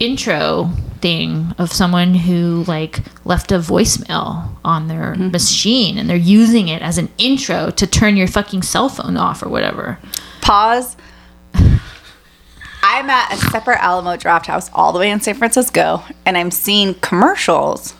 [0.00, 5.30] intro thing of someone who like left a voicemail on their mm-hmm.
[5.30, 9.42] machine and they're using it as an intro to turn your fucking cell phone off
[9.42, 9.98] or whatever.
[10.42, 10.96] Pause.
[12.82, 16.94] I'm at a separate Alamo Drafthouse all the way in San Francisco, and I'm seeing
[16.94, 17.94] commercials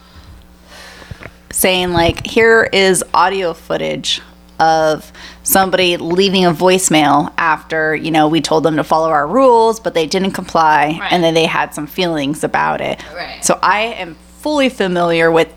[1.53, 4.23] saying like, "Here is audio footage
[4.59, 5.13] of
[5.43, 9.95] somebody leaving a voicemail after you know we told them to follow our rules, but
[9.95, 11.13] they didn't comply, Right.
[11.13, 13.45] and then they had some feelings about it." Right.
[13.45, 15.49] So I am fully familiar with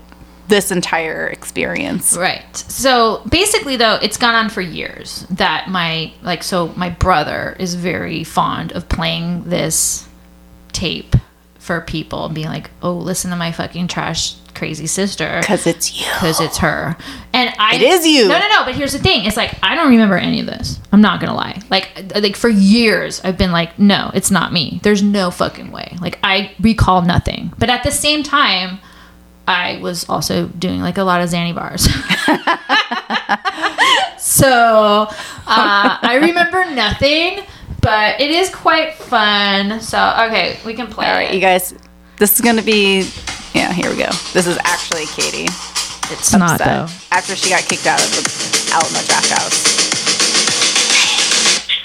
[0.49, 2.17] this entire experience.
[2.17, 2.55] Right.
[2.57, 7.75] So basically, though, it's gone on for years that my, like, so my brother is
[7.75, 10.05] very fond of playing this
[10.73, 11.15] tape
[11.59, 15.39] for people and being like, oh, listen to my fucking trash crazy sister.
[15.41, 16.07] Because it's you.
[16.13, 16.95] Because it's her.
[17.33, 17.75] And I.
[17.75, 18.27] It is you.
[18.27, 18.65] No, no, no.
[18.65, 19.25] But here's the thing.
[19.25, 20.79] It's like, I don't remember any of this.
[20.91, 21.61] I'm not going to lie.
[21.69, 24.79] Like, like for years, I've been like, no, it's not me.
[24.83, 25.97] There's no fucking way.
[25.99, 27.53] Like, I recall nothing.
[27.57, 28.79] But at the same time,
[29.47, 31.83] I was also doing like a lot of Xanny bars.
[34.17, 35.13] so uh,
[35.47, 37.43] I remember nothing,
[37.81, 39.81] but it is quite fun.
[39.81, 39.97] So,
[40.27, 41.07] okay, we can play.
[41.07, 41.35] All right, it.
[41.35, 41.75] you guys.
[42.17, 43.09] This is gonna be.
[43.53, 44.09] Yeah, here we go.
[44.33, 45.45] This is actually Katie.
[46.11, 46.87] it's not though.
[47.11, 48.23] After she got kicked out of the
[48.73, 49.81] Alamo Drafthouse.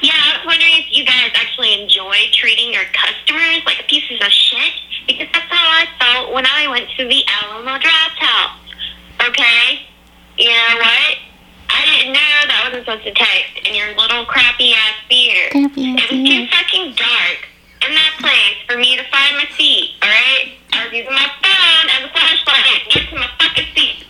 [0.00, 4.30] Yeah, I was wondering if you guys actually enjoy treating your customers like pieces of
[4.32, 4.72] shit
[5.06, 8.56] because that's how I felt when I went to the Alamo Drafthouse.
[9.28, 9.82] Okay?
[10.38, 11.14] You know what?
[11.68, 15.50] I didn't know that wasn't supposed to text in your little crappy ass theater.
[15.52, 17.38] Crappy ass it was too fucking dark
[17.84, 20.56] in that place for me to find my seat, alright?
[20.72, 24.06] I was using my phone as a flashlight to get to my fucking seat.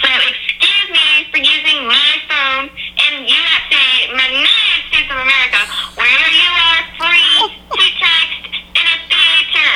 [0.00, 5.60] So excuse me for using my phone in USA, my United States of America,
[6.00, 7.36] where you are free
[7.76, 9.70] to text in a theater.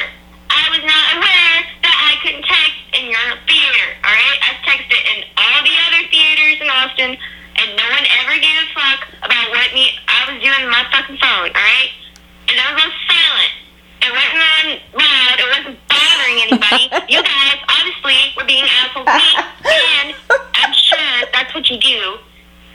[0.48, 4.38] I was not aware that I couldn't text in your theater, alright?
[4.42, 8.66] I've texted in all the other theaters in Austin, and no one ever gave a
[8.74, 11.90] fuck about what me I was doing on my fucking phone, alright?
[12.48, 13.52] And I was on silent.
[14.04, 14.66] It wasn't on
[15.00, 15.36] loud.
[15.40, 16.84] It wasn't bothering anybody.
[17.08, 19.16] you guys obviously were being assholes to
[19.64, 20.08] me, and
[20.60, 22.20] I'm sure that's what you do.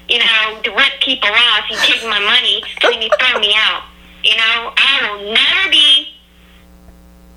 [0.09, 1.69] You know, to rip people off.
[1.69, 3.83] You take my money and then you throw me out.
[4.25, 6.17] You know, I will never be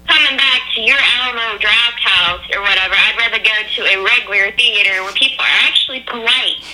[0.09, 2.95] coming back to your Alamo Draft House or whatever.
[2.97, 6.64] I'd rather go to a regular theater where people are actually polite.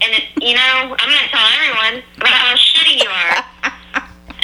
[0.00, 3.44] And it, you know, I'm gonna tell everyone about how shitty you are.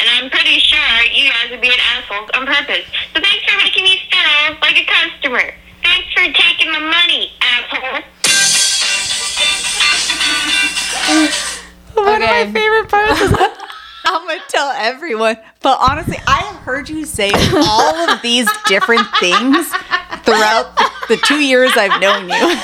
[0.00, 0.78] And I'm pretty sure
[1.12, 2.86] you guys are being assholes on purpose.
[3.12, 5.42] So thanks for making me feel like a customer.
[5.82, 8.02] Thanks for taking my money, asshole.
[11.94, 12.44] One of Okay.
[12.44, 13.32] my favorite parts is
[14.04, 15.36] I'm gonna tell everyone.
[15.62, 19.68] But honestly, I have heard you say all of these different things
[20.24, 22.56] throughout the, the two years I've known you.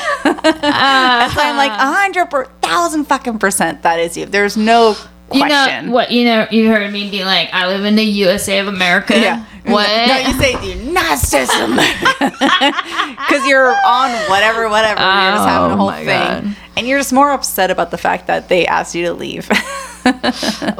[0.42, 4.26] That's why I'm like a hundred per thousand fucking percent that is you.
[4.26, 4.96] There's no
[5.32, 5.86] You question.
[5.86, 6.10] know what?
[6.10, 9.18] You know, you heard me be like, I live in the USA of America.
[9.18, 9.44] Yeah.
[9.66, 9.88] What?
[9.88, 10.52] No, you say
[10.92, 11.50] the States.
[11.50, 15.00] Because you're on whatever, whatever.
[15.00, 16.06] you're just oh having a Oh whole thing.
[16.06, 16.56] God.
[16.76, 19.48] And you're just more upset about the fact that they asked you to leave.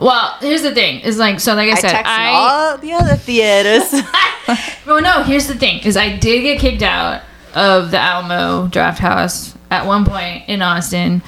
[0.02, 1.00] well, here's the thing.
[1.00, 1.54] Is like so.
[1.54, 3.84] Like I I said, I all the other theaters.
[4.86, 7.22] Well, no, here's the thing: is I did get kicked out
[7.54, 11.22] of the Alamo Drafthouse at one point in Austin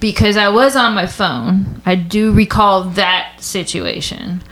[0.00, 1.82] because I was on my phone.
[1.84, 4.42] I do recall that situation.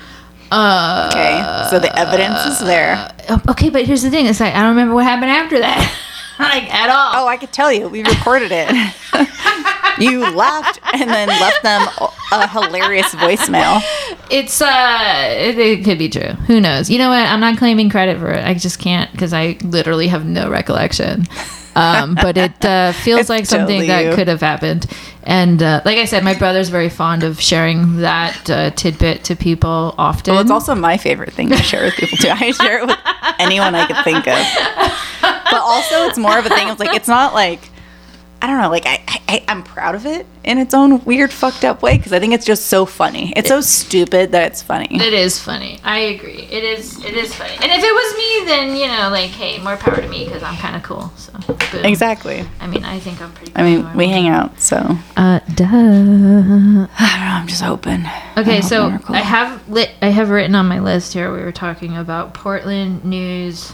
[0.50, 3.10] Uh, okay, so the evidence is there.
[3.48, 5.80] okay, but here's the thing: it's like I don't remember what happened after that,
[6.38, 7.24] like at all.
[7.24, 7.88] Oh, I could tell you.
[7.88, 8.68] We recorded it.
[9.98, 11.88] you laughed and then left them
[12.32, 13.82] a hilarious voicemail.
[14.30, 16.32] It's uh, it, it could be true.
[16.46, 16.90] Who knows?
[16.90, 17.26] You know what?
[17.26, 18.44] I'm not claiming credit for it.
[18.44, 21.26] I just can't because I literally have no recollection.
[21.74, 24.14] Um, but it uh, feels like something totally that you.
[24.14, 24.86] could have happened.
[25.22, 29.36] And uh, like I said, my brother's very fond of sharing that uh, tidbit to
[29.36, 30.34] people often.
[30.34, 32.28] Well, it's also my favorite thing to share with people too.
[32.28, 32.98] I share it with
[33.38, 34.44] anyone I could think of.
[35.22, 36.70] But also, it's more of a thing.
[36.70, 37.60] of like it's not like
[38.42, 41.64] I don't know, like I, I I'm proud of it in its own weird fucked
[41.64, 43.32] up way because I think it's just so funny.
[43.36, 44.88] It's so stupid that it's funny.
[44.90, 45.78] It is funny.
[45.84, 46.40] I agree.
[46.50, 46.98] It is.
[47.04, 47.52] It is funny.
[47.52, 50.42] And if it was me, then you know, like, hey, more power to me because
[50.42, 51.12] I'm kind of cool.
[51.16, 51.32] So
[51.70, 51.84] boom.
[51.84, 52.44] Exactly.
[52.60, 53.52] I mean, I think I'm pretty.
[53.54, 54.76] I mean, we hang out, so
[55.16, 55.64] Uh, duh.
[55.66, 56.88] I don't know.
[56.98, 58.04] I'm just hoping.
[58.36, 59.14] Okay, so cool.
[59.14, 59.90] I have lit.
[60.02, 61.32] I have written on my list here.
[61.32, 63.72] We were talking about Portland news.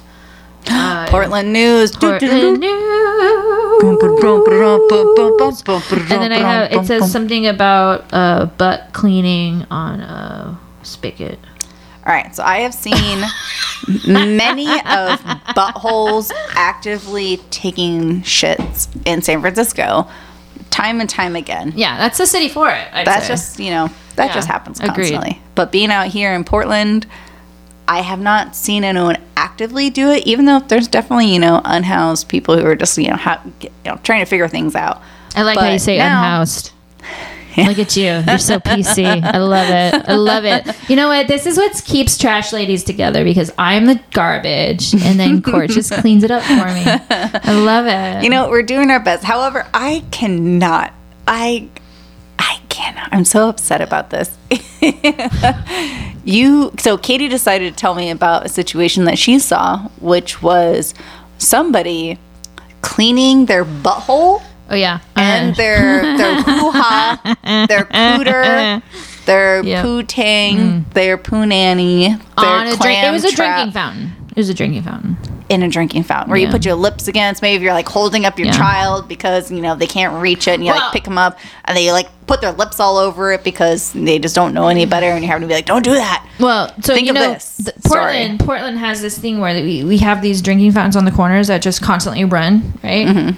[0.66, 1.96] Uh, Portland news.
[1.96, 3.78] Portland news.
[3.80, 4.00] And
[6.22, 11.38] then I have it says something about uh, butt cleaning on a spigot.
[12.06, 13.20] All right, so I have seen
[14.08, 15.20] many of
[15.54, 20.08] buttholes actively taking shits in San Francisco,
[20.70, 21.72] time and time again.
[21.76, 22.88] Yeah, that's the city for it.
[22.92, 23.32] I'd That's say.
[23.32, 25.12] just you know that Yeah, just happens agreed.
[25.12, 25.40] constantly.
[25.54, 27.06] But being out here in Portland,
[27.88, 30.26] I have not seen anyone actively do it.
[30.26, 33.70] Even though there's definitely you know unhoused people who are just you know ha- you
[33.84, 35.02] know trying to figure things out.
[35.34, 36.72] I like how you but say now- unhoused.
[37.56, 38.22] Look at you.
[38.28, 39.04] You're so PC.
[39.04, 40.08] I love it.
[40.08, 40.64] I love it.
[40.88, 41.26] You know what?
[41.26, 45.90] This is what keeps trash ladies together because I'm the garbage and then Cort just
[45.92, 46.84] cleans it up for me.
[46.86, 48.22] I love it.
[48.22, 49.24] You know we're doing our best.
[49.24, 50.92] However, I cannot.
[51.26, 51.68] I
[52.78, 53.08] cannot.
[53.12, 54.36] I'm so upset about this.
[56.24, 60.94] you so Katie decided to tell me about a situation that she saw, which was
[61.38, 62.18] somebody
[62.80, 65.00] cleaning their butthole oh, yeah.
[65.16, 67.20] and Uh, their their hoo ha,
[67.68, 68.82] their cooter,
[69.26, 69.82] their Yep.
[69.84, 73.04] poo tang, their poo nanny, their on a drink.
[73.04, 74.12] It was a trap drinking fountain.
[74.30, 75.16] It was a drinking fountain.
[75.48, 77.40] In a drinking fountain where you put your lips against.
[77.42, 78.52] Maybe you're like holding up your Yeah.
[78.56, 81.38] child because you know they can't reach it, and you Well- like pick them up
[81.64, 84.84] and they like put their lips all over it because they just don't know any
[84.84, 87.14] better, and you're having to be like, "Don't do that." Well, so Think you of
[87.16, 88.02] know, this th- story.
[88.02, 91.46] Portland, Portland has this thing where we, we have these drinking fountains on the corners
[91.48, 93.06] that just constantly run, right?
[93.06, 93.36] Mm-hmm.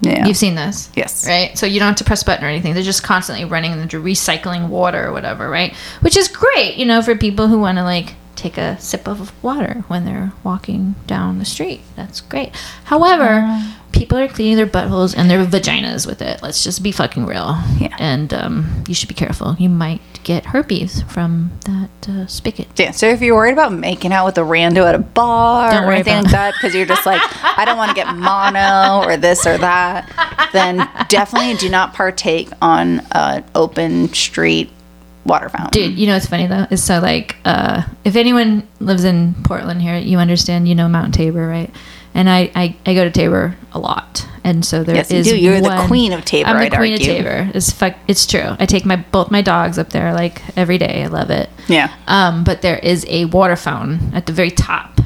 [0.00, 0.24] Yeah.
[0.26, 0.90] You've seen this.
[0.94, 1.26] Yes.
[1.26, 1.58] Right?
[1.58, 2.72] So you don't have to press a button or anything.
[2.74, 5.74] They're just constantly running and they're recycling water or whatever, right?
[6.02, 9.32] Which is great, you know, for people who want to like take a sip of
[9.42, 11.80] water when they're walking down the street.
[11.96, 12.54] That's great.
[12.84, 13.62] However,
[13.92, 16.40] people are cleaning their buttholes and their vaginas with it.
[16.42, 17.58] Let's just be fucking real.
[17.78, 17.96] Yeah.
[17.98, 19.56] And um, you should be careful.
[19.58, 22.68] You might get herpes from that uh, spigot.
[22.76, 25.84] Yeah, so if you're worried about making out with a rando at a bar Don't
[25.84, 29.16] or anything like that, because you're just like, I don't want to get mono or
[29.16, 34.70] this or that, then definitely do not partake on an open street
[35.28, 35.70] water fountain.
[35.70, 36.66] Dude, you know what's funny though?
[36.70, 41.14] Is so like, uh, if anyone lives in Portland here, you understand, you know Mount
[41.14, 41.72] Tabor, right?
[42.14, 45.10] And I, I, I go to Tabor a lot, and so there is.
[45.12, 45.38] Yes, you do.
[45.38, 47.12] You're the queen of Tabor, I'm the I'd queen argue.
[47.12, 47.50] of Tabor.
[47.54, 47.94] It's fuck.
[48.08, 48.56] It's true.
[48.58, 51.04] I take my both my dogs up there like every day.
[51.04, 51.48] I love it.
[51.68, 51.94] Yeah.
[52.08, 54.98] Um, but there is a water fountain at the very top,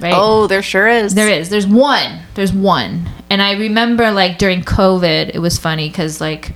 [0.00, 0.12] right?
[0.14, 1.14] Oh, there sure is.
[1.14, 1.48] There is.
[1.48, 2.20] There's one.
[2.34, 3.08] There's one.
[3.30, 6.52] And I remember like during COVID, it was funny because like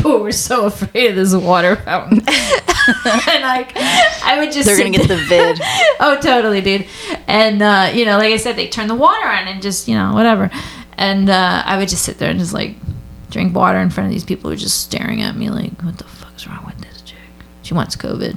[0.00, 2.18] people were so afraid of this water fountain.
[2.26, 5.60] and like I would just They're gonna get the vid.
[6.00, 6.86] oh, totally, dude.
[7.26, 9.94] And uh, you know, like I said, they turn the water on and just you
[9.94, 10.50] know whatever.
[10.96, 12.76] And uh, I would just sit there and just like
[13.30, 15.98] drink water in front of these people who were just staring at me like, "What
[15.98, 17.18] the fuck's wrong with this chick?
[17.62, 18.36] She wants COVID."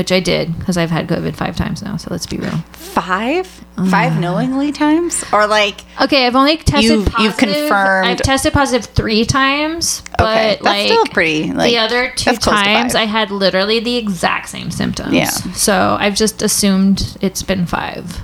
[0.00, 1.98] Which I did because I've had COVID five times now.
[1.98, 2.56] So let's be real.
[2.72, 3.46] Five?
[3.90, 5.22] Five knowingly times?
[5.30, 7.22] Or like, Okay, I've only tested You've- positive.
[7.22, 11.52] you've confirmed- I've tested positive three times, but okay, that's like still pretty.
[11.52, 12.94] Like, the other two that's close to times.
[12.94, 15.12] I had literally the exact same symptoms.
[15.12, 15.28] Yeah.
[15.28, 18.22] So I've just assumed it's been five.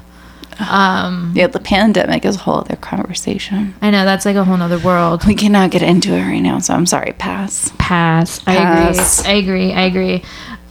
[0.59, 3.74] Um, Yeah, the pandemic is a whole other conversation.
[3.83, 5.27] I know that's like a whole other world.
[5.27, 7.12] We cannot get into it right now, so I'm sorry.
[7.18, 7.70] Pass.
[7.77, 8.39] Pass.
[8.39, 9.27] Pass.
[9.27, 9.33] I agree.
[9.33, 9.72] I agree.
[9.74, 10.22] I agree.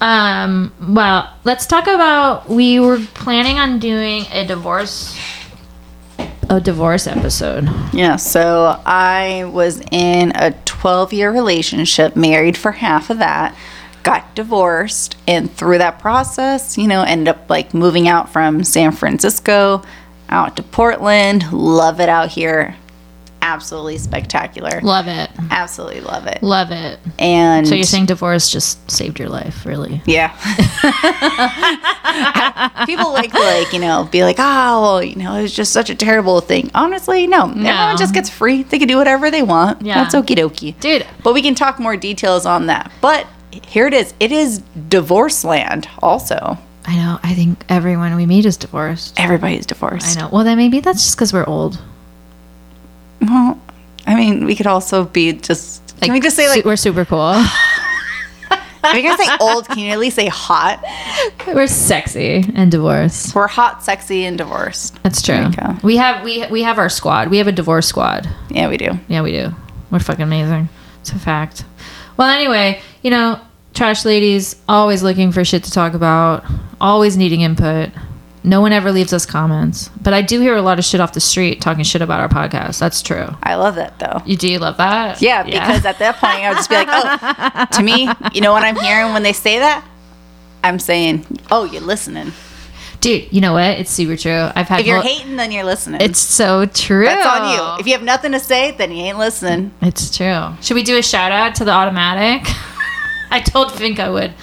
[0.02, 2.50] Um, well, let's talk about.
[2.50, 5.18] We were planning on doing a divorce,
[6.50, 7.70] a divorce episode.
[7.94, 13.56] Yeah, so I was in a 12 year relationship, married for half of that,
[14.04, 18.92] got divorced, and through that process, you know, ended up like moving out from San
[18.92, 19.84] Francisco
[20.30, 21.52] out to Portland.
[21.52, 22.76] Love it out here.
[23.48, 24.82] Absolutely spectacular.
[24.82, 25.30] Love it.
[25.52, 26.42] Absolutely love it.
[26.42, 27.00] Love it.
[27.20, 30.02] And So you're saying divorce just saved your life, really?
[30.08, 30.30] Yeah.
[32.88, 35.92] People like to like, you know, be like, oh, well, you know, it's just such
[35.92, 36.72] a terrible thing.
[36.74, 37.44] Honestly, no.
[37.50, 38.64] Everyone just gets free.
[38.64, 39.84] They can do whatever they want.
[39.84, 40.04] Yeah.
[40.04, 40.78] That's okie dokie.
[40.80, 42.92] Dude, But we can talk more details on that.
[43.00, 44.16] But here it is.
[44.20, 46.58] It is divorce land also.
[46.86, 47.20] I know.
[47.22, 49.14] I think everyone we meet is divorced.
[49.20, 50.18] Everybody's divorced.
[50.18, 50.30] I know.
[50.32, 51.80] Well, then maybe that's just because we're old.
[53.28, 53.60] Well,
[54.08, 57.06] I mean, we could also be just, Like, can we just say like, we're super
[57.06, 57.34] cool?
[58.88, 60.84] If you're gonna say old, can you at least say hot?
[61.48, 63.34] We're sexy and divorced.
[63.34, 65.02] We're hot, sexy, and divorced.
[65.02, 65.38] That's true.
[65.50, 65.78] You.
[65.82, 67.30] We have we we have our squad.
[67.30, 68.30] We have a divorce squad.
[68.52, 68.92] Yeah, we do.
[69.08, 69.50] Yeah, we do.
[69.90, 70.70] We're fucking amazing.
[71.02, 71.66] It's a fact.
[72.18, 73.40] Well, anyway, you know,
[73.74, 76.44] trash ladies always looking for shit to talk about,
[76.80, 77.90] always needing input.
[78.46, 81.14] No one ever leaves us comments, but I do hear a lot of shit off
[81.14, 82.80] the street talking shit about our podcast.
[82.80, 83.28] That's true.
[83.42, 84.22] I love that though.
[84.26, 85.20] You do you love that?
[85.22, 88.54] Yeah, because at that point I would just be like, oh, to me, you know
[88.54, 89.84] what I'm hearing when they say that?
[90.64, 92.34] I'm saying, oh, you're listening.
[93.02, 93.80] dude, you know what?
[93.80, 94.50] It's super true.
[94.56, 96.02] I've had If you're hating, then you're listening.
[96.02, 97.06] It's so true.
[97.06, 97.80] That's on you.
[97.80, 99.74] If you have nothing to say, then you ain't listening.
[99.82, 100.50] It's true.
[100.62, 102.48] Should we do a shout out to the automatic?
[103.32, 104.34] I told Fink I would.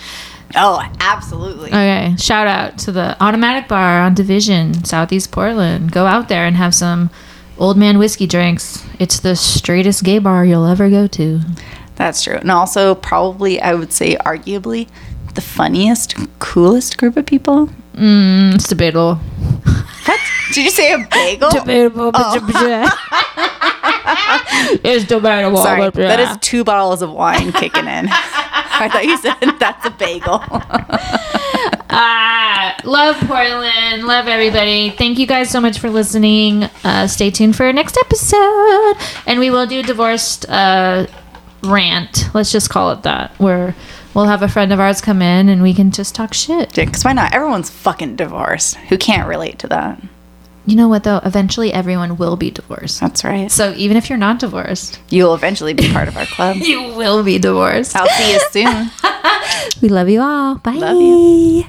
[0.55, 1.69] Oh, absolutely.
[1.69, 5.93] Okay, shout out to the Automatic Bar on Division, Southeast Portland.
[5.93, 7.11] Go out there and have some
[7.59, 8.85] old man whiskey drinks.
[8.99, 11.41] It's the straightest gay bar you'll ever go to.
[11.97, 12.37] That's true.
[12.37, 14.89] And also, probably, I would say, arguably,
[15.35, 17.69] the funniest, coolest group of people.
[17.95, 19.21] Mm, it's debatable.
[20.53, 21.51] Did you say a bagel?
[21.53, 22.11] Debatable.
[24.85, 25.63] it's debatable.
[25.63, 28.09] Sorry, that is two bottles of wine kicking in.
[28.75, 30.41] I thought you said that's a bagel.
[31.95, 34.05] Ah, love Portland.
[34.07, 34.91] Love everybody.
[34.91, 36.65] Thank you guys so much for listening.
[36.85, 38.95] Uh, stay tuned for our next episode.
[39.27, 41.07] And we will do divorced uh,
[41.63, 42.31] rant.
[42.35, 43.33] Let's just call it that.
[43.39, 43.75] Where
[44.15, 46.75] we'll have a friend of ours come in and we can just talk shit.
[46.75, 47.35] Because why not?
[47.35, 48.77] Everyone's fucking divorced.
[48.77, 50.03] Who can't relate to that?
[50.65, 51.21] You know what, though?
[51.25, 53.01] Eventually, everyone will be divorced.
[53.01, 53.51] That's right.
[53.51, 56.57] So even if you're not divorced, You'll eventually be part of our club.
[56.61, 57.97] you will be divorced.
[57.97, 58.91] I'll see you soon.
[59.83, 60.57] We love you all.
[60.57, 60.73] Bye.
[60.73, 61.65] Love you.